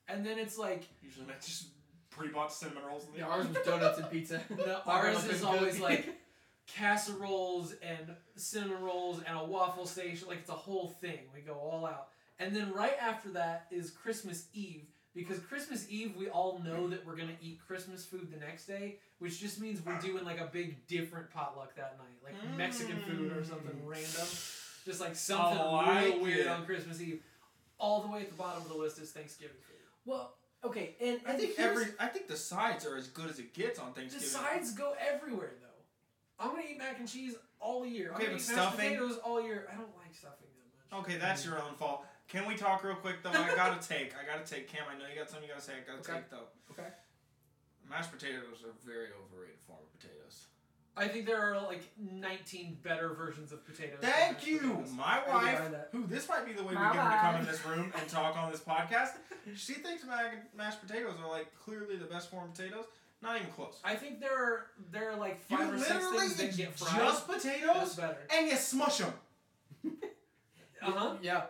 [0.08, 1.68] And then it's like Usually make just
[2.10, 4.40] pre-bought cinnamon rolls in the Yeah, ours was donuts and pizza.
[4.50, 6.06] no, ours is always like
[6.66, 10.28] casseroles and cinnamon rolls and a waffle station.
[10.28, 11.20] Like it's a whole thing.
[11.34, 12.08] We go all out.
[12.42, 14.84] And then right after that is Christmas Eve.
[15.14, 18.96] Because Christmas Eve, we all know that we're gonna eat Christmas food the next day,
[19.18, 23.30] which just means we're doing like a big different potluck that night, like Mexican food
[23.36, 23.86] or something Mm.
[23.86, 24.26] random,
[24.86, 26.46] just like something I like real weird it.
[26.48, 27.22] on Christmas Eve.
[27.78, 29.76] All the way at the bottom of the list is Thanksgiving food.
[30.06, 33.52] Well, okay, and I think every I think the sides are as good as it
[33.52, 34.26] gets on Thanksgiving.
[34.26, 34.64] The Thanksgiving.
[34.64, 36.42] sides go everywhere though.
[36.42, 38.12] I'm gonna eat mac and cheese all year.
[38.14, 39.68] I'm gonna but eat mashed potatoes all year.
[39.70, 40.46] I don't like stuffing
[40.90, 41.04] that much.
[41.04, 42.06] Okay, that's your own fault.
[42.28, 43.30] Can we talk real quick though?
[43.30, 44.14] I gotta take.
[44.14, 44.68] I gotta take.
[44.68, 45.72] Cam, I know you got something you gotta say.
[45.74, 46.20] I gotta Okay.
[46.20, 46.48] take though.
[46.70, 46.88] Okay.
[47.88, 50.46] Mashed potatoes are a very overrated form of potatoes.
[50.96, 53.98] I think there are like 19 better versions of potatoes.
[54.02, 54.90] Thank you, potatoes.
[54.92, 55.60] my wife.
[55.92, 57.92] Who this might be the way we My get her to come in this room
[57.98, 59.10] and talk on this podcast.
[59.56, 60.04] She thinks
[60.56, 62.84] mashed potatoes are like clearly the best form of potatoes.
[63.22, 63.80] Not even close.
[63.84, 66.78] I think there are there are like You five or six literally things that get
[66.78, 66.96] fried.
[67.00, 68.18] just That's potatoes better.
[68.32, 69.12] and you smush them.
[70.80, 71.14] Uh huh.
[71.22, 71.42] Yeah.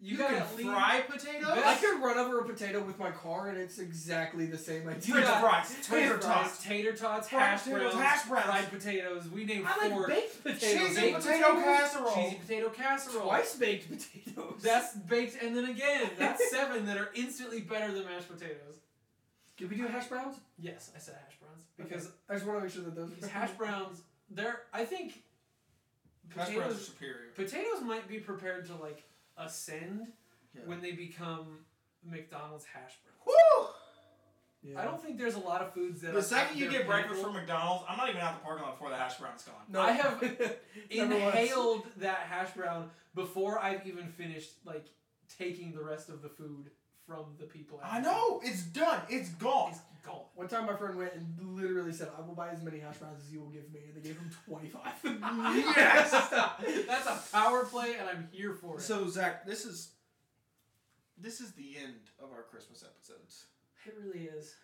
[0.00, 0.66] You, You, gotta can leave.
[0.66, 1.48] fry potatoes.
[1.64, 5.00] I could run over a potato with my car and it's exactly the same idea.
[5.06, 8.44] You French got fries, tater tots, tater tots, Fried hash potatoes, browns, hash browns.
[8.46, 9.28] fried potatoes.
[9.28, 9.98] We named I four.
[10.02, 10.60] like baked potatoes.
[10.88, 12.14] cheesy baked potato potatoes, casserole.
[12.14, 13.24] cheesy potato casserole.
[13.26, 14.60] Twice baked potatoes.
[14.62, 18.76] That's baked, and then again, that's seven that are instantly better than mashed potatoes.
[19.56, 20.36] Did we do hash browns?
[20.60, 23.10] Yes, I said hash browns because I just want to make sure that those.
[23.20, 25.24] these hash browns, they're I think
[26.36, 27.30] Hash browns are potatoes superior.
[27.34, 29.02] potatoes might be prepared to like
[29.38, 30.08] ascend
[30.54, 30.62] Yeah.
[30.66, 31.64] when they become
[32.04, 33.18] McDonald's hash browns.
[33.26, 33.66] Woo!
[34.62, 34.80] Yeah.
[34.80, 36.86] I don't think there's a lot of foods that The are second you their get
[36.88, 39.54] breakfast from McDonald's, I'm not even out the parking lot before the hash brown's gone.
[39.68, 39.80] No.
[39.80, 40.20] I have
[40.92, 41.36] Never once.
[41.36, 44.86] inhaled that hash brown before I've even finished like
[45.38, 46.70] taking the rest of the food
[47.08, 47.80] from the people.
[47.82, 49.00] I the know it's done.
[49.08, 49.50] It's table.
[49.50, 49.70] gone.
[49.70, 50.20] It's gone.
[50.34, 53.24] One time, my friend went and literally said, "I will buy as many hash browns
[53.26, 54.92] as you will give me," and they gave him twenty-five.
[55.56, 56.10] Yes!
[56.86, 58.82] That's a power play, and I'm here for it.
[58.82, 59.88] So Zach, this is
[61.16, 63.46] this is the end of our Christmas episodes.
[63.86, 64.54] it really is.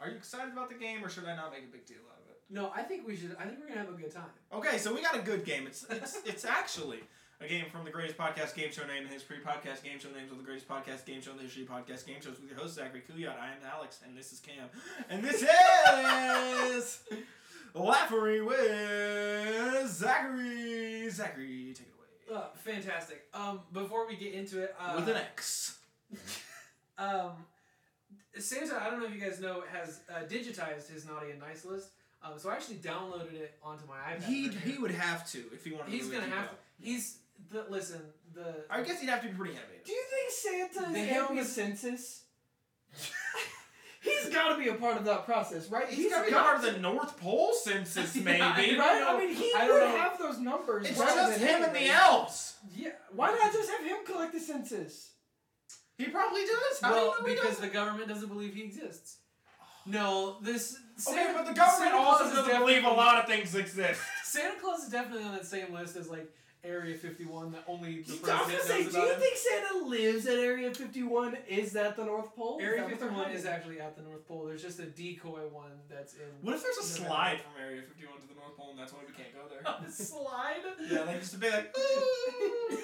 [0.00, 2.20] Are you excited about the game, or should I not make a big deal out
[2.22, 2.40] of it?
[2.50, 3.34] No, I think we should.
[3.40, 4.30] I think we're gonna have a good time.
[4.52, 5.66] Okay, so we got a good game.
[5.66, 7.00] It's it's it's actually
[7.40, 10.30] a game from the greatest podcast game show name in history, podcast game show names
[10.30, 12.74] of the greatest podcast game show in the history, podcast game shows with your host
[12.76, 13.38] Zachary Kuyat.
[13.38, 14.68] I am Alex, and this is Cam,
[15.10, 17.00] and this is
[17.74, 21.10] Laffery with Zachary.
[21.10, 23.26] Zachary, take it away Uh, fantastic.
[23.34, 25.78] Um, before we get into it, uh, with an X.
[26.98, 27.32] um,
[28.38, 31.66] Santa, I don't know if you guys know, has uh, digitized his naughty and nice
[31.66, 31.90] list.
[32.22, 34.24] Um, so I actually downloaded it onto my iPad.
[34.24, 35.90] He he would have to if he wanted.
[35.90, 35.96] To.
[35.96, 36.56] He's to gonna have to.
[36.80, 37.18] He's
[37.50, 38.00] the listen.
[38.34, 39.84] The I guess he'd have to be pretty innovative.
[39.84, 42.22] Do you think Santa The is him helping the is- census?
[44.02, 45.88] He's got to be a part of that process, right?
[45.88, 48.38] He's got to be part of the North Pole census, maybe.
[48.38, 48.76] Yeah, I right.
[49.00, 49.16] know.
[49.16, 49.98] I mean, he I would don't know.
[49.98, 50.88] have those numbers.
[50.88, 51.88] It's rather just than him and the anybody.
[51.90, 52.54] elves.
[52.76, 52.90] yeah.
[53.12, 55.10] Why not just have him collect the census?
[55.98, 56.80] He probably does.
[56.80, 59.16] How well, do you know because the government doesn't believe he exists.
[59.60, 59.64] Oh.
[59.86, 60.76] No, this
[61.08, 64.00] Okay, but the government Santa also doesn't believe a lot of things exist.
[64.24, 66.30] Santa Claus is definitely on that same list as like
[66.64, 69.02] Area 51 that only the I was president gonna say, do about.
[69.06, 69.20] you him.
[69.20, 71.36] think Santa lives at Area 51?
[71.48, 72.58] Is that the North Pole?
[72.60, 73.56] Area that what they're 51 is hiding?
[73.56, 74.46] actually at the North Pole.
[74.46, 76.20] There's just a decoy one that's in.
[76.42, 77.08] What if there's a Nevada.
[77.08, 79.62] slide from Area 51 to the North Pole and that's why we can't go there?
[79.88, 80.62] A slide?
[80.90, 81.76] yeah, like just a bit like.
[81.78, 82.78] "Ooh." and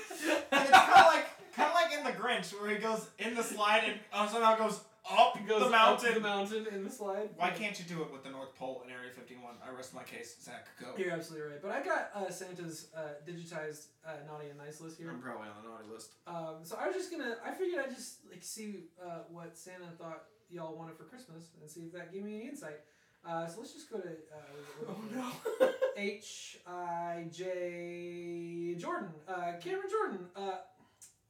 [0.63, 3.43] it's kind of like kind of like in the Grinch where he goes in the
[3.43, 6.15] slide and uh, somehow goes up It goes the up mountain.
[6.15, 7.31] the mountain in the slide.
[7.37, 9.55] Why can't you do it with the North Pole in Area 51?
[9.67, 10.37] I rest my case.
[10.43, 10.87] Zach, go.
[10.97, 11.63] You're absolutely right.
[11.63, 15.11] But I got uh, Santa's uh, digitized uh, naughty and nice list here.
[15.11, 16.13] I'm probably on the naughty list.
[16.27, 17.37] Um, so I was just gonna.
[17.45, 21.69] I figured I'd just like see uh, what Santa thought y'all wanted for Christmas and
[21.69, 22.81] see if that gave me any insight.
[23.27, 25.69] Uh, so let's just go to uh, Oh no.
[25.97, 30.19] H I J Jordan, uh, Cameron Jordan.
[30.35, 30.53] Uh,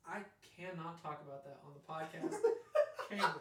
[0.06, 0.20] I
[0.56, 2.36] cannot talk about that on the podcast.
[3.10, 3.32] Cameron.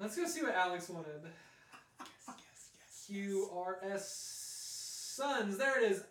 [0.00, 1.20] Let's go see what Alex wanted.
[1.22, 3.04] Yes, yes, yes.
[3.06, 5.58] Q R S Sons.
[5.58, 6.02] There it is.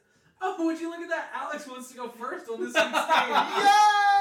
[0.41, 1.31] Oh, would you look at that?
[1.35, 3.31] Alex wants to go first on this week's game.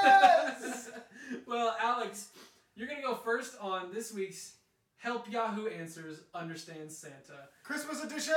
[0.03, 0.89] Yes!
[1.47, 2.29] well, Alex,
[2.75, 4.53] you're gonna go first on this week's
[4.99, 7.47] Help Yahoo Answers Understand Santa.
[7.63, 8.33] Christmas edition!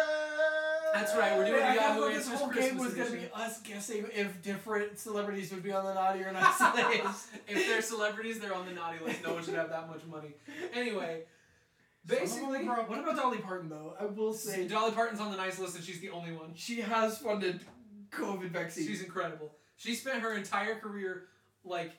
[0.94, 3.10] That's right, we're doing Man, I the thought Yahoo this whole Christmas game was gonna
[3.10, 7.28] be us guessing if different celebrities would be on the naughty or nice list.
[7.48, 9.24] if they're celebrities, they're on the naughty list.
[9.24, 10.34] No one should have that much money.
[10.72, 11.22] Anyway,
[12.06, 12.64] Some of them basically.
[12.66, 13.94] What about Dolly Parton though?
[13.98, 16.52] I will say Dolly Parton's on the nice list, and she's the only one.
[16.54, 17.60] she has funded
[18.12, 18.86] COVID vaccines.
[18.86, 19.50] She's incredible.
[19.76, 21.24] She spent her entire career
[21.64, 21.90] like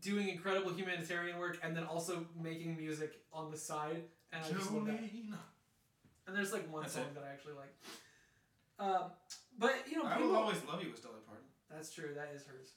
[0.00, 4.02] doing incredible humanitarian work and then also making music on the side.
[4.32, 5.00] And I just love that.
[5.00, 7.14] And there's like one That's song it.
[7.14, 7.74] that I actually like.
[8.78, 9.10] Um,
[9.58, 11.44] but you know, I people, will always love you was Dolly Parton.
[11.70, 12.10] that's true.
[12.14, 12.72] That is hers.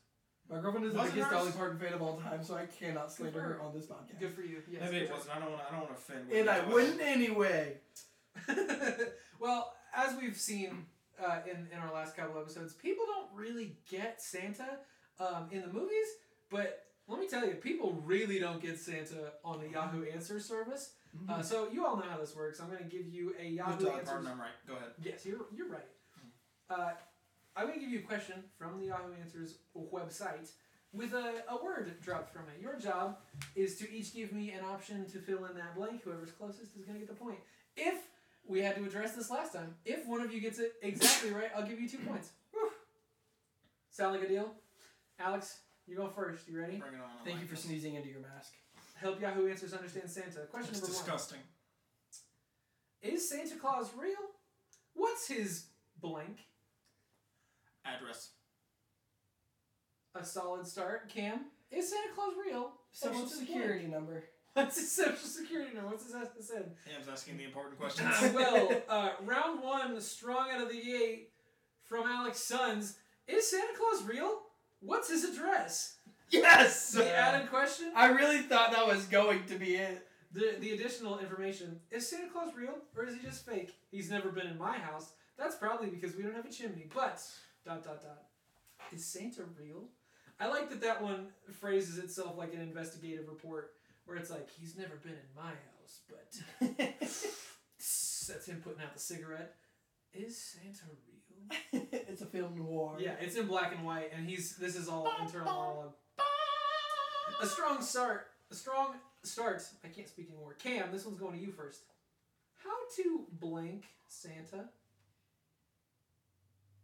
[0.49, 1.39] My girlfriend is the Wasn't biggest hers?
[1.43, 3.61] Dolly Parton fan of all time, so I cannot slander her her.
[3.61, 4.19] on this podcast.
[4.19, 4.63] Good for you.
[4.69, 4.81] Yes.
[4.83, 5.35] Maybe it good wasn't.
[5.35, 5.63] I don't want.
[5.67, 6.31] I don't want to offend.
[6.31, 6.73] And I women.
[6.73, 7.77] wouldn't anyway.
[9.39, 10.85] well, as we've seen
[11.23, 14.79] uh, in in our last couple episodes, people don't really get Santa
[15.19, 16.07] um, in the movies,
[16.49, 20.93] but let me tell you, people really don't get Santa on the Yahoo Answer service.
[21.27, 22.61] Uh, so you all know how this works.
[22.61, 23.85] I'm going to give you a Yahoo.
[23.85, 24.49] Parton, I'm right.
[24.65, 24.91] Go ahead.
[25.03, 25.87] Yes, you're you're right.
[26.69, 26.91] Uh,
[27.55, 30.49] I'm going to give you a question from the Yahoo Answers website
[30.93, 32.61] with a, a word dropped from it.
[32.61, 33.17] Your job
[33.55, 36.03] is to each give me an option to fill in that blank.
[36.03, 37.39] Whoever's closest is going to get the point.
[37.75, 37.95] If
[38.47, 41.51] we had to address this last time, if one of you gets it exactly right,
[41.55, 42.31] I'll give you two points.
[42.51, 42.71] Whew.
[43.89, 44.51] Sound like a deal?
[45.19, 46.47] Alex, you go first.
[46.47, 46.77] You ready?
[46.77, 47.25] Bring it on.
[47.25, 48.53] Thank you for sneezing into your mask.
[48.95, 50.41] Help Yahoo Answers understand Santa.
[50.51, 51.03] Question It's number one.
[51.03, 51.39] disgusting.
[53.01, 54.15] Is Santa Claus real?
[54.93, 55.65] What's his
[55.99, 56.37] blank?
[57.85, 58.31] Address.
[60.13, 61.09] A solid start.
[61.09, 62.71] Cam, is Santa Claus real?
[62.91, 64.25] Social What's his security number.
[64.53, 65.89] What's his social security number?
[65.91, 66.65] What's his SSN?
[66.91, 68.09] Ham's asking the important questions.
[68.35, 71.29] well, uh, round one, strong out of the gate
[71.83, 72.97] from Alex Sons.
[73.27, 74.41] Is Santa Claus real?
[74.81, 75.95] What's his address?
[76.29, 76.91] yes.
[76.91, 80.07] The added question, I really thought that was going to be it.
[80.33, 81.79] the, the additional information.
[81.91, 83.73] Is Santa Claus real or is he just fake?
[83.91, 85.13] He's never been in my house.
[85.37, 86.87] That's probably because we don't have a chimney.
[86.93, 87.21] But,
[87.65, 88.23] dot, dot, dot.
[88.93, 89.89] Is Santa real?
[90.39, 91.27] I like that that one
[91.59, 93.71] phrases itself like an investigative report
[94.05, 96.69] where it's like, he's never been in my house, but
[96.99, 99.55] that's him putting out the cigarette.
[100.13, 101.20] Is Santa real?
[101.73, 102.97] it's a film noir.
[102.99, 105.93] Yeah, it's in black and white, and he's this is all internal monologue.
[107.41, 108.27] A strong start.
[108.51, 109.63] A strong start.
[109.83, 110.55] I can't speak anymore.
[110.61, 111.81] Cam, this one's going to you first.
[112.63, 114.65] How to blank Santa?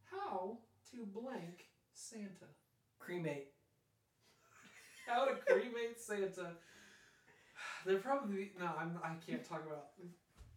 [0.10, 0.58] How
[0.92, 2.48] to blank Santa?
[3.00, 3.50] Cremate.
[5.08, 6.52] How to cremate Santa?
[7.86, 8.70] They're probably no.
[8.80, 9.00] I'm.
[9.04, 9.90] I can't talk about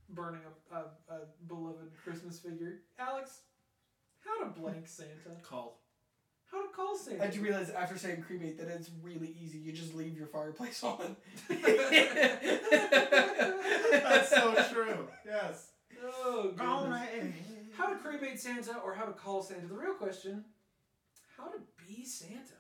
[0.08, 0.40] burning
[0.72, 0.80] a, a,
[1.14, 2.80] a beloved Christmas figure.
[2.98, 3.40] Alex,
[4.24, 5.40] how to blank Santa?
[5.42, 5.80] Call.
[6.50, 7.22] How to call Santa?
[7.24, 9.58] I just realized after saying cremate that it's really easy.
[9.58, 11.16] You just leave your fireplace on.
[14.02, 15.08] That's so true.
[15.24, 15.68] Yes.
[16.02, 16.58] Oh, goodness.
[16.58, 17.34] Gone.
[17.76, 19.66] How to cremate Santa or how to call Santa?
[19.66, 20.44] The real question:
[21.36, 22.54] How to be Santa?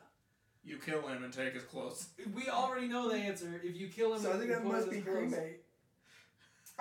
[0.62, 2.08] You kill him and take his clothes.
[2.34, 3.60] We already know the answer.
[3.64, 5.60] If you kill him, So I think you that put must his be clothes- cremate.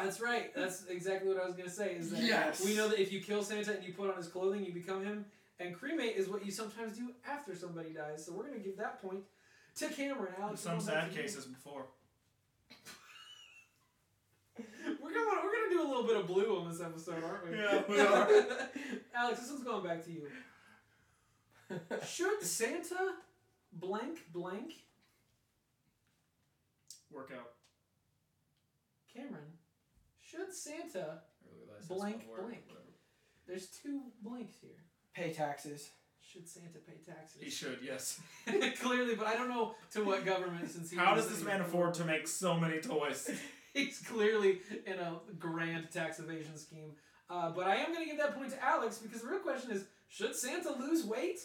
[0.03, 0.53] That's right.
[0.55, 1.95] That's exactly what I was gonna say.
[1.95, 2.63] Is that Yes.
[2.63, 5.03] we know that if you kill Santa and you put on his clothing, you become
[5.03, 5.25] him.
[5.59, 8.25] And cremate is what you sometimes do after somebody dies.
[8.25, 9.23] So we're gonna give that point
[9.75, 10.33] to Cameron.
[10.49, 11.85] In some sad cases before.
[15.01, 17.57] We're gonna we're gonna do a little bit of blue on this episode, aren't we?
[17.57, 18.27] Yeah, we are.
[19.15, 20.27] Alex, this one's going back to you.
[22.05, 23.13] Should Santa
[23.71, 24.73] blank blank
[27.11, 27.51] Work out.
[29.13, 29.58] Cameron?
[30.29, 31.21] Should Santa?
[31.43, 32.63] I realize that's Blank, word, blank.
[32.67, 32.85] whatever.
[33.47, 34.71] There's two blanks here.
[35.13, 35.89] Pay taxes.
[36.21, 37.41] Should Santa pay taxes?
[37.41, 38.19] He should, yes.
[38.81, 41.95] Clearly, but I don't know to what government since he How does this man afford
[41.95, 43.29] to make so many toys?
[43.73, 46.91] He's clearly in a grand tax evasion scheme.
[47.29, 49.71] Uh, but I am going to give that point to Alex because the real question
[49.71, 51.39] is should Santa lose weight?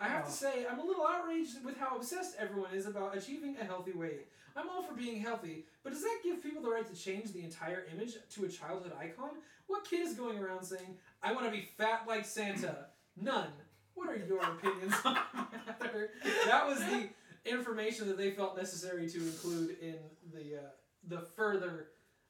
[0.00, 0.32] I have to Oh.
[0.34, 4.26] say, I'm a little outraged with how obsessed everyone is about achieving a healthy weight.
[4.56, 7.42] I'm all for being healthy, but does that give people the right to change the
[7.42, 9.30] entire image to a childhood icon?
[9.66, 12.86] What kid is going around saying, I want to be fat like Santa?
[13.20, 13.48] None.
[13.94, 16.10] What are your opinions on the matter?
[16.46, 17.08] That was the
[17.44, 19.96] information that they felt necessary to include in
[20.32, 20.70] the uh,
[21.08, 21.88] the further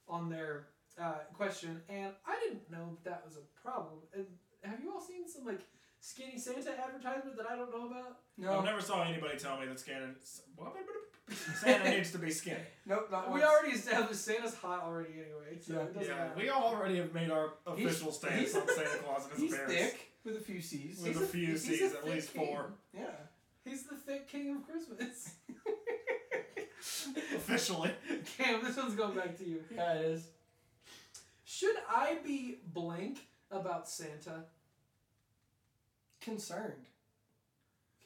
[0.09, 0.66] on their
[1.01, 4.01] uh, question, and I didn't know that, that was a problem.
[4.14, 4.27] And
[4.62, 5.61] have you all seen some like
[6.01, 8.19] skinny Santa advertisement that I don't know about?
[8.39, 8.61] No.
[8.61, 10.15] I never saw anybody tell me that Santa,
[11.61, 12.57] Santa needs to be skinny.
[12.87, 13.45] Nope, not we once.
[13.45, 15.81] already established Santa's hot already anyway, so Yeah.
[15.81, 16.33] it doesn't Yeah, matter.
[16.37, 19.53] we already have made our He's- official stance he's- on Santa Claus and his He's
[19.53, 19.75] appearance.
[19.75, 20.99] thick with a few C's.
[20.99, 22.47] With He's a a- few he's a C's, at thick least king.
[22.47, 22.73] four.
[22.93, 23.05] Yeah.
[23.65, 25.35] He's the thick king of Christmas.
[27.37, 27.91] Officially.
[28.39, 29.63] Cam, this one's going back to you.
[29.75, 30.27] Yeah, it is.
[31.45, 33.19] Should I be blank
[33.51, 34.45] about Santa?
[36.21, 36.87] Concerned.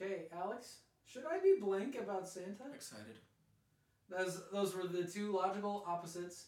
[0.00, 0.78] Okay, Alex.
[1.06, 2.72] Should I be blank about Santa?
[2.74, 3.18] Excited.
[4.08, 6.46] Those those were the two logical opposites.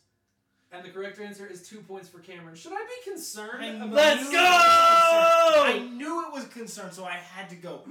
[0.73, 2.57] And the correct answer is two points for Cameron.
[2.57, 4.39] Should I be concerned I about Let's go!
[4.39, 5.93] it was concerned.
[5.93, 7.83] I knew it was concerned, so I had to go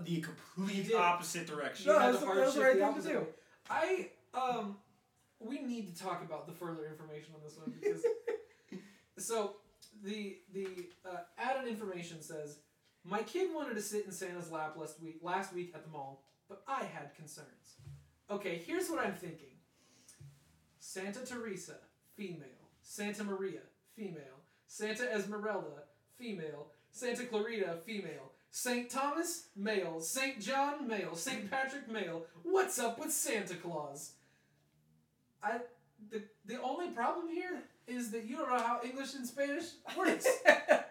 [0.00, 1.92] the complete opposite direction.
[1.92, 3.26] No, had that's the the- that's the right thing to do.
[3.68, 4.76] I um
[5.40, 8.04] we need to talk about the further information on this one because
[9.18, 9.56] so
[10.04, 10.66] the the
[11.04, 12.58] uh, added information says
[13.04, 16.22] my kid wanted to sit in Santa's lap last week last week at the mall,
[16.48, 17.76] but I had concerns.
[18.30, 19.48] Okay, here's what I'm thinking.
[20.78, 21.76] Santa Teresa,
[22.16, 22.46] female.
[22.82, 23.60] Santa Maria,
[23.96, 24.40] female.
[24.66, 25.84] Santa Esmeralda,
[26.18, 26.68] female.
[26.92, 28.32] Santa Clarita, female.
[28.50, 28.90] St.
[28.90, 30.00] Thomas, male.
[30.00, 30.40] St.
[30.40, 31.14] John, male.
[31.14, 31.50] St.
[31.50, 32.24] Patrick, male.
[32.42, 34.12] What's up with Santa Claus?
[35.42, 35.60] I
[36.10, 39.64] the the only problem here is that you don't know how English and Spanish
[39.96, 40.26] works.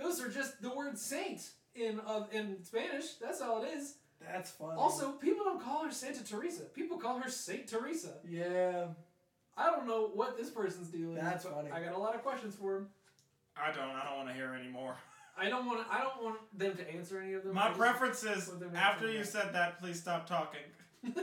[0.00, 3.14] Those are just the word saint in uh, in Spanish.
[3.20, 3.96] That's all it is.
[4.20, 4.74] That's funny.
[4.76, 6.64] Also, people don't call her Santa Teresa.
[6.64, 8.14] People call her Saint Teresa.
[8.28, 8.86] Yeah.
[9.56, 11.20] I don't know what this person's deal is.
[11.20, 11.70] That's but funny.
[11.72, 12.86] I got a lot of questions for him.
[13.56, 13.90] I don't.
[13.90, 14.96] I don't want to hear anymore.
[15.40, 15.86] I don't want.
[15.90, 17.54] I don't want them to answer any of them.
[17.54, 19.26] My just- preference is want them to after you that.
[19.28, 20.60] said that, please stop talking.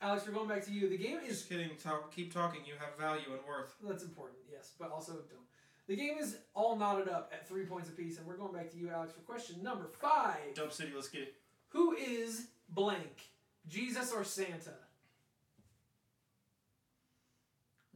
[0.00, 0.88] Alex, we're going back to you.
[0.88, 1.70] The game is Just kidding.
[1.82, 2.60] Talk, keep talking.
[2.66, 3.74] You have value and worth.
[3.82, 5.40] that's important, yes, but also don't.
[5.86, 8.78] The game is all knotted up at three points apiece, and we're going back to
[8.78, 10.54] you, Alex, for question number five.
[10.54, 11.34] Dope City, let's get it.
[11.70, 13.30] Who is blank?
[13.68, 14.74] Jesus or Santa?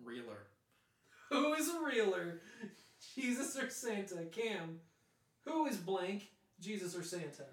[0.03, 0.47] Reeler.
[1.31, 2.41] Who is a realer?
[3.15, 4.25] Jesus or Santa?
[4.33, 4.81] Cam.
[5.45, 6.29] Who is blank?
[6.61, 7.47] Jesus or Santa?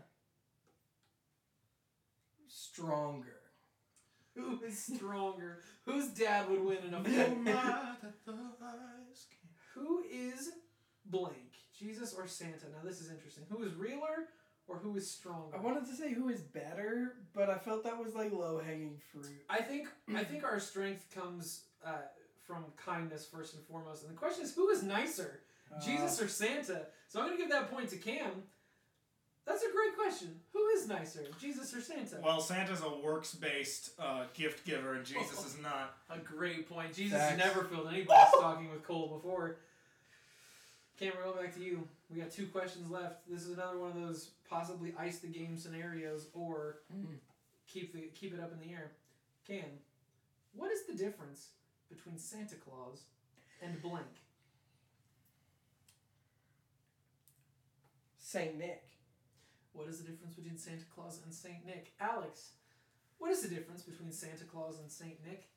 [2.47, 3.39] Stronger.
[4.35, 5.59] Who is stronger?
[5.85, 7.37] Whose dad would win in a fight?
[7.43, 10.51] my, that the eyes can- Who is
[11.05, 11.35] blank?
[11.77, 12.65] Jesus or Santa?
[12.71, 13.43] Now this is interesting.
[13.49, 14.29] Who is realer
[14.67, 15.55] or who is stronger?
[15.55, 18.97] I wanted to say who is better, but I felt that was like low hanging
[19.11, 19.43] fruit.
[19.49, 22.07] I think I think our strength comes uh,
[22.47, 25.41] from kindness first and foremost, and the question is who is nicer,
[25.83, 26.87] Jesus or Santa?
[27.09, 28.43] So I'm gonna give that point to Cam.
[29.45, 30.39] That's a great question.
[30.53, 32.17] Who is nicer, Jesus or Santa?
[32.23, 35.95] Well, Santa's a works-based uh, gift giver, and Jesus is not.
[36.09, 36.93] A great point.
[36.93, 37.37] Jesus Facts.
[37.37, 39.57] never filled anybody's stocking with coal before.
[40.99, 41.87] Cam, we're going back to you.
[42.09, 43.29] We got two questions left.
[43.29, 47.17] This is another one of those possibly ice the game scenarios or Mm.
[47.67, 48.91] keep the keep it up in the air.
[49.47, 49.65] Cam,
[50.55, 51.49] what is the difference
[51.89, 53.01] between Santa Claus
[53.61, 54.05] and blank?
[58.19, 58.83] Saint Nick.
[59.75, 61.93] What is the difference between Santa Claus and Saint Nick?
[61.99, 62.51] Alex,
[63.17, 65.49] what is the difference between Santa Claus and Saint Nick?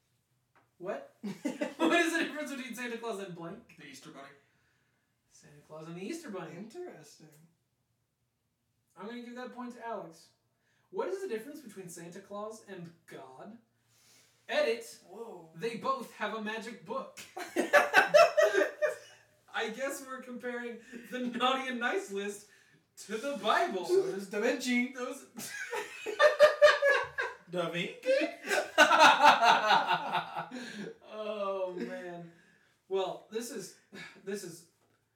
[0.78, 1.14] What?
[1.76, 3.58] what is the difference between Santa Claus and blank?
[3.78, 4.26] The Easter Bunny.
[5.30, 6.50] Santa Claus and the Easter Bunny.
[6.56, 7.28] Interesting.
[8.98, 10.26] I'm going to give that point to Alex.
[10.90, 13.56] What is the difference between Santa Claus and God?
[14.48, 14.84] Edit.
[15.08, 15.48] Whoa.
[15.54, 17.20] They both have a magic book.
[19.54, 20.78] I guess we're comparing
[21.12, 22.46] the naughty and nice list
[23.06, 23.86] to the Bible.
[23.86, 24.92] So does Da Vinci.
[24.96, 25.24] Those.
[27.50, 27.96] Da Vinci?
[31.10, 32.30] oh man.
[32.88, 33.74] Well, this is
[34.24, 34.64] this is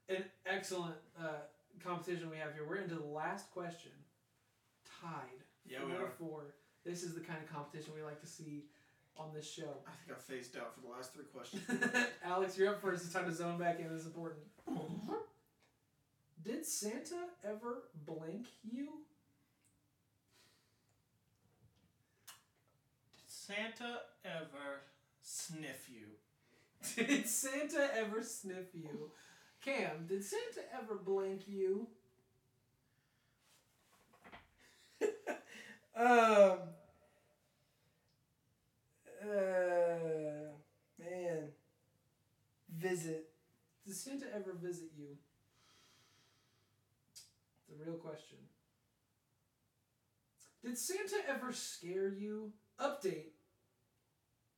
[0.09, 1.43] an excellent uh,
[1.85, 2.65] competition we have here.
[2.67, 3.91] We're into the last question.
[5.03, 5.43] Tied.
[5.67, 6.09] Yeah, we are.
[6.19, 6.55] four.
[6.85, 8.65] This is the kind of competition we like to see
[9.17, 9.77] on this show.
[9.87, 11.63] I think I phased out for the last three questions.
[12.25, 13.05] Alex, you're up first.
[13.05, 13.89] It's time to zone back in.
[13.93, 14.41] This is important.
[16.45, 18.89] Did Santa ever blink you?
[23.17, 24.81] Did Santa ever
[25.23, 26.07] sniff you?
[26.97, 29.11] Did Santa ever sniff you?
[29.65, 31.87] Cam, did Santa ever blink you?
[35.95, 36.59] Um.
[39.23, 40.49] Uh.
[40.99, 41.49] Man.
[42.75, 43.29] Visit.
[43.87, 45.19] Did Santa ever visit you?
[47.85, 48.39] Real question.
[50.65, 52.53] Did Santa ever scare you?
[52.81, 53.33] Update.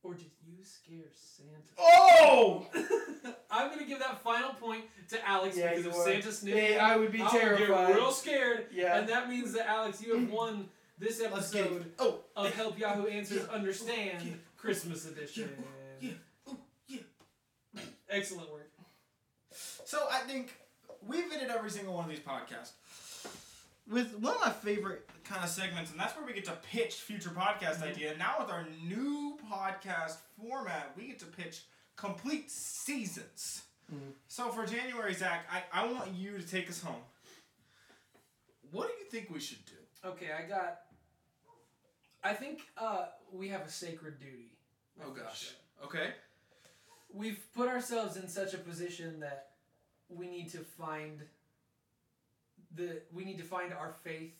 [0.03, 1.73] Or did you scare Santa?
[1.79, 2.67] Oh!
[3.51, 6.05] I'm gonna give that final point to Alex Yeah, because if are.
[6.05, 7.87] Santa sniffed you, I would be I would terrified.
[7.87, 8.65] get real scared.
[8.71, 8.99] Yeah.
[8.99, 10.33] And that means that Alex, you have mm-hmm.
[10.33, 10.69] won
[10.99, 11.91] this episode.
[11.97, 12.19] Oh!
[12.35, 13.55] of Help Yahoo Answers Yeah.
[13.55, 14.33] Understand Yeah.
[14.57, 15.49] Christmas edition.
[15.99, 16.11] Yeah.
[16.47, 16.57] Oh,
[16.87, 16.99] yeah.
[18.09, 18.69] Excellent work.
[19.85, 20.53] So I think
[21.07, 22.73] we've ended every single one of these podcasts
[23.89, 26.95] with one of my favorite kind of segments, and that's where we get to pitch
[26.95, 28.15] future podcast idea.
[28.17, 31.63] Now with our new podcast format, we get to pitch
[31.95, 33.63] complete seasons.
[33.93, 34.13] Mhm.
[34.27, 37.01] So for January, Zach, I, I want you to take us home.
[38.71, 40.07] What do you think we should do?
[40.09, 40.81] Okay, I got.
[42.23, 44.51] I think uh, we have a sacred duty.
[45.05, 45.43] Oh gosh.
[45.49, 45.85] show.
[45.85, 46.13] Okay.
[47.13, 49.51] We've put ourselves in such a position that
[50.09, 51.21] we need to find
[52.75, 54.33] the we need to find our faith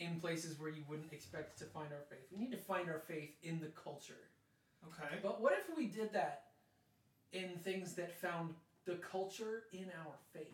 [0.00, 2.26] in places where you wouldn't expect to find our faith.
[2.32, 4.14] We need to find our faith in the culture.
[4.88, 5.14] Okay.
[5.22, 6.44] But what if we did that
[7.32, 8.54] in things that found
[8.84, 10.44] the culture in our faith?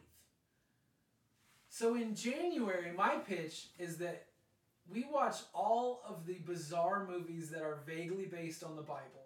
[1.69, 4.27] So in January, my pitch is that
[4.93, 9.21] we watch all of the bizarre movies that are vaguely based on the Bible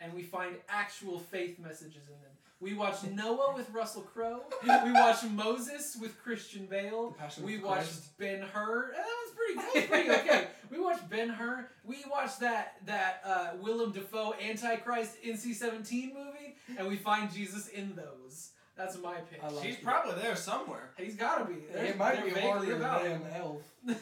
[0.00, 2.29] and we find actual faith messages in them.
[2.60, 4.42] We watched Noah with Russell Crowe.
[4.62, 7.16] We watched Moses with Christian Bale.
[7.42, 8.92] We watched Ben Hur.
[8.92, 9.54] That was pretty.
[9.56, 10.46] That was pretty okay.
[10.70, 11.68] We watched Ben Hur.
[11.84, 17.96] We watched that that uh, Willem Dafoe Antichrist NC-17 movie, and we find Jesus in
[17.96, 18.50] those.
[18.76, 19.40] That's my pitch.
[19.42, 19.82] I like She's it.
[19.82, 20.90] probably there somewhere.
[20.96, 21.60] He's got to be.
[21.72, 23.22] They're- It might they're be vaguely harder about than him.
[23.34, 23.62] Elf.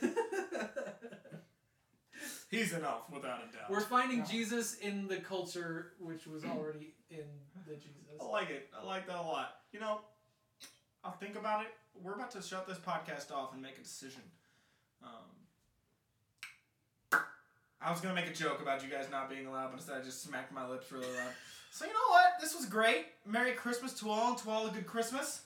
[2.50, 3.70] He's an elf, without a doubt.
[3.70, 4.24] We're finding Yeah.
[4.24, 7.24] Jesus in the culture which was already in
[7.68, 8.20] the Jesus.
[8.20, 8.68] I like it.
[8.78, 9.56] I like that a lot.
[9.72, 10.00] You know,
[11.04, 11.68] I'll think about it.
[12.02, 14.22] We're about to shut this podcast off and make a decision.
[15.02, 15.10] Um,
[17.80, 20.04] I was gonna make a joke about you guys not being allowed, but instead I
[20.04, 21.32] just smacked my lips really loud.
[21.70, 22.32] So you know what?
[22.40, 23.06] This was great.
[23.26, 25.42] Merry Christmas to all, and to all a good Christmas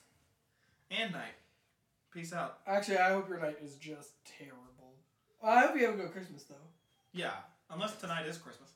[0.90, 1.34] and night.
[2.12, 2.58] Peace out.
[2.66, 4.94] Actually, I hope your night is just terrible.
[5.42, 6.54] Well, I hope you have a good Christmas though.
[7.12, 7.32] Yeah,
[7.70, 8.70] unless tonight is Christmas.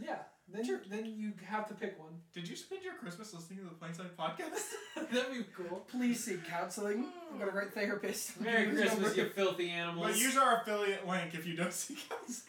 [0.00, 0.18] Yeah.
[0.52, 2.08] Then you then you have to pick one.
[2.34, 4.70] Did you spend your Christmas listening to the Plainside podcast?
[5.12, 5.84] That'd be cool.
[5.90, 7.04] Please seek counseling.
[7.32, 8.40] I'm gonna write therapist.
[8.40, 9.14] Merry Christmas, number.
[9.16, 10.06] you filthy animals.
[10.08, 12.48] but use our affiliate link if you don't seek counseling.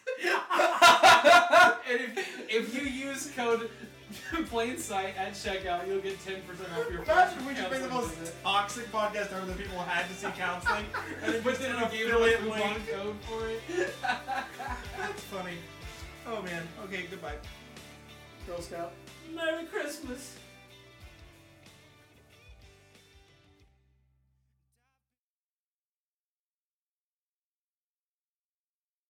[1.88, 3.70] and if, if you use code
[4.46, 6.36] plain sight at checkout, you'll get 10%
[6.78, 8.34] off your Imagine we just made the most visit.
[8.42, 10.84] toxic podcast ever that people had to seek counseling,
[11.24, 12.88] and then But just then an I gave them a affiliate link.
[12.90, 13.62] code for it.
[14.02, 15.54] That's funny.
[16.26, 16.62] Oh man.
[16.84, 17.34] Okay, goodbye.
[18.46, 18.92] Girl Scout.
[19.34, 20.36] Merry Christmas.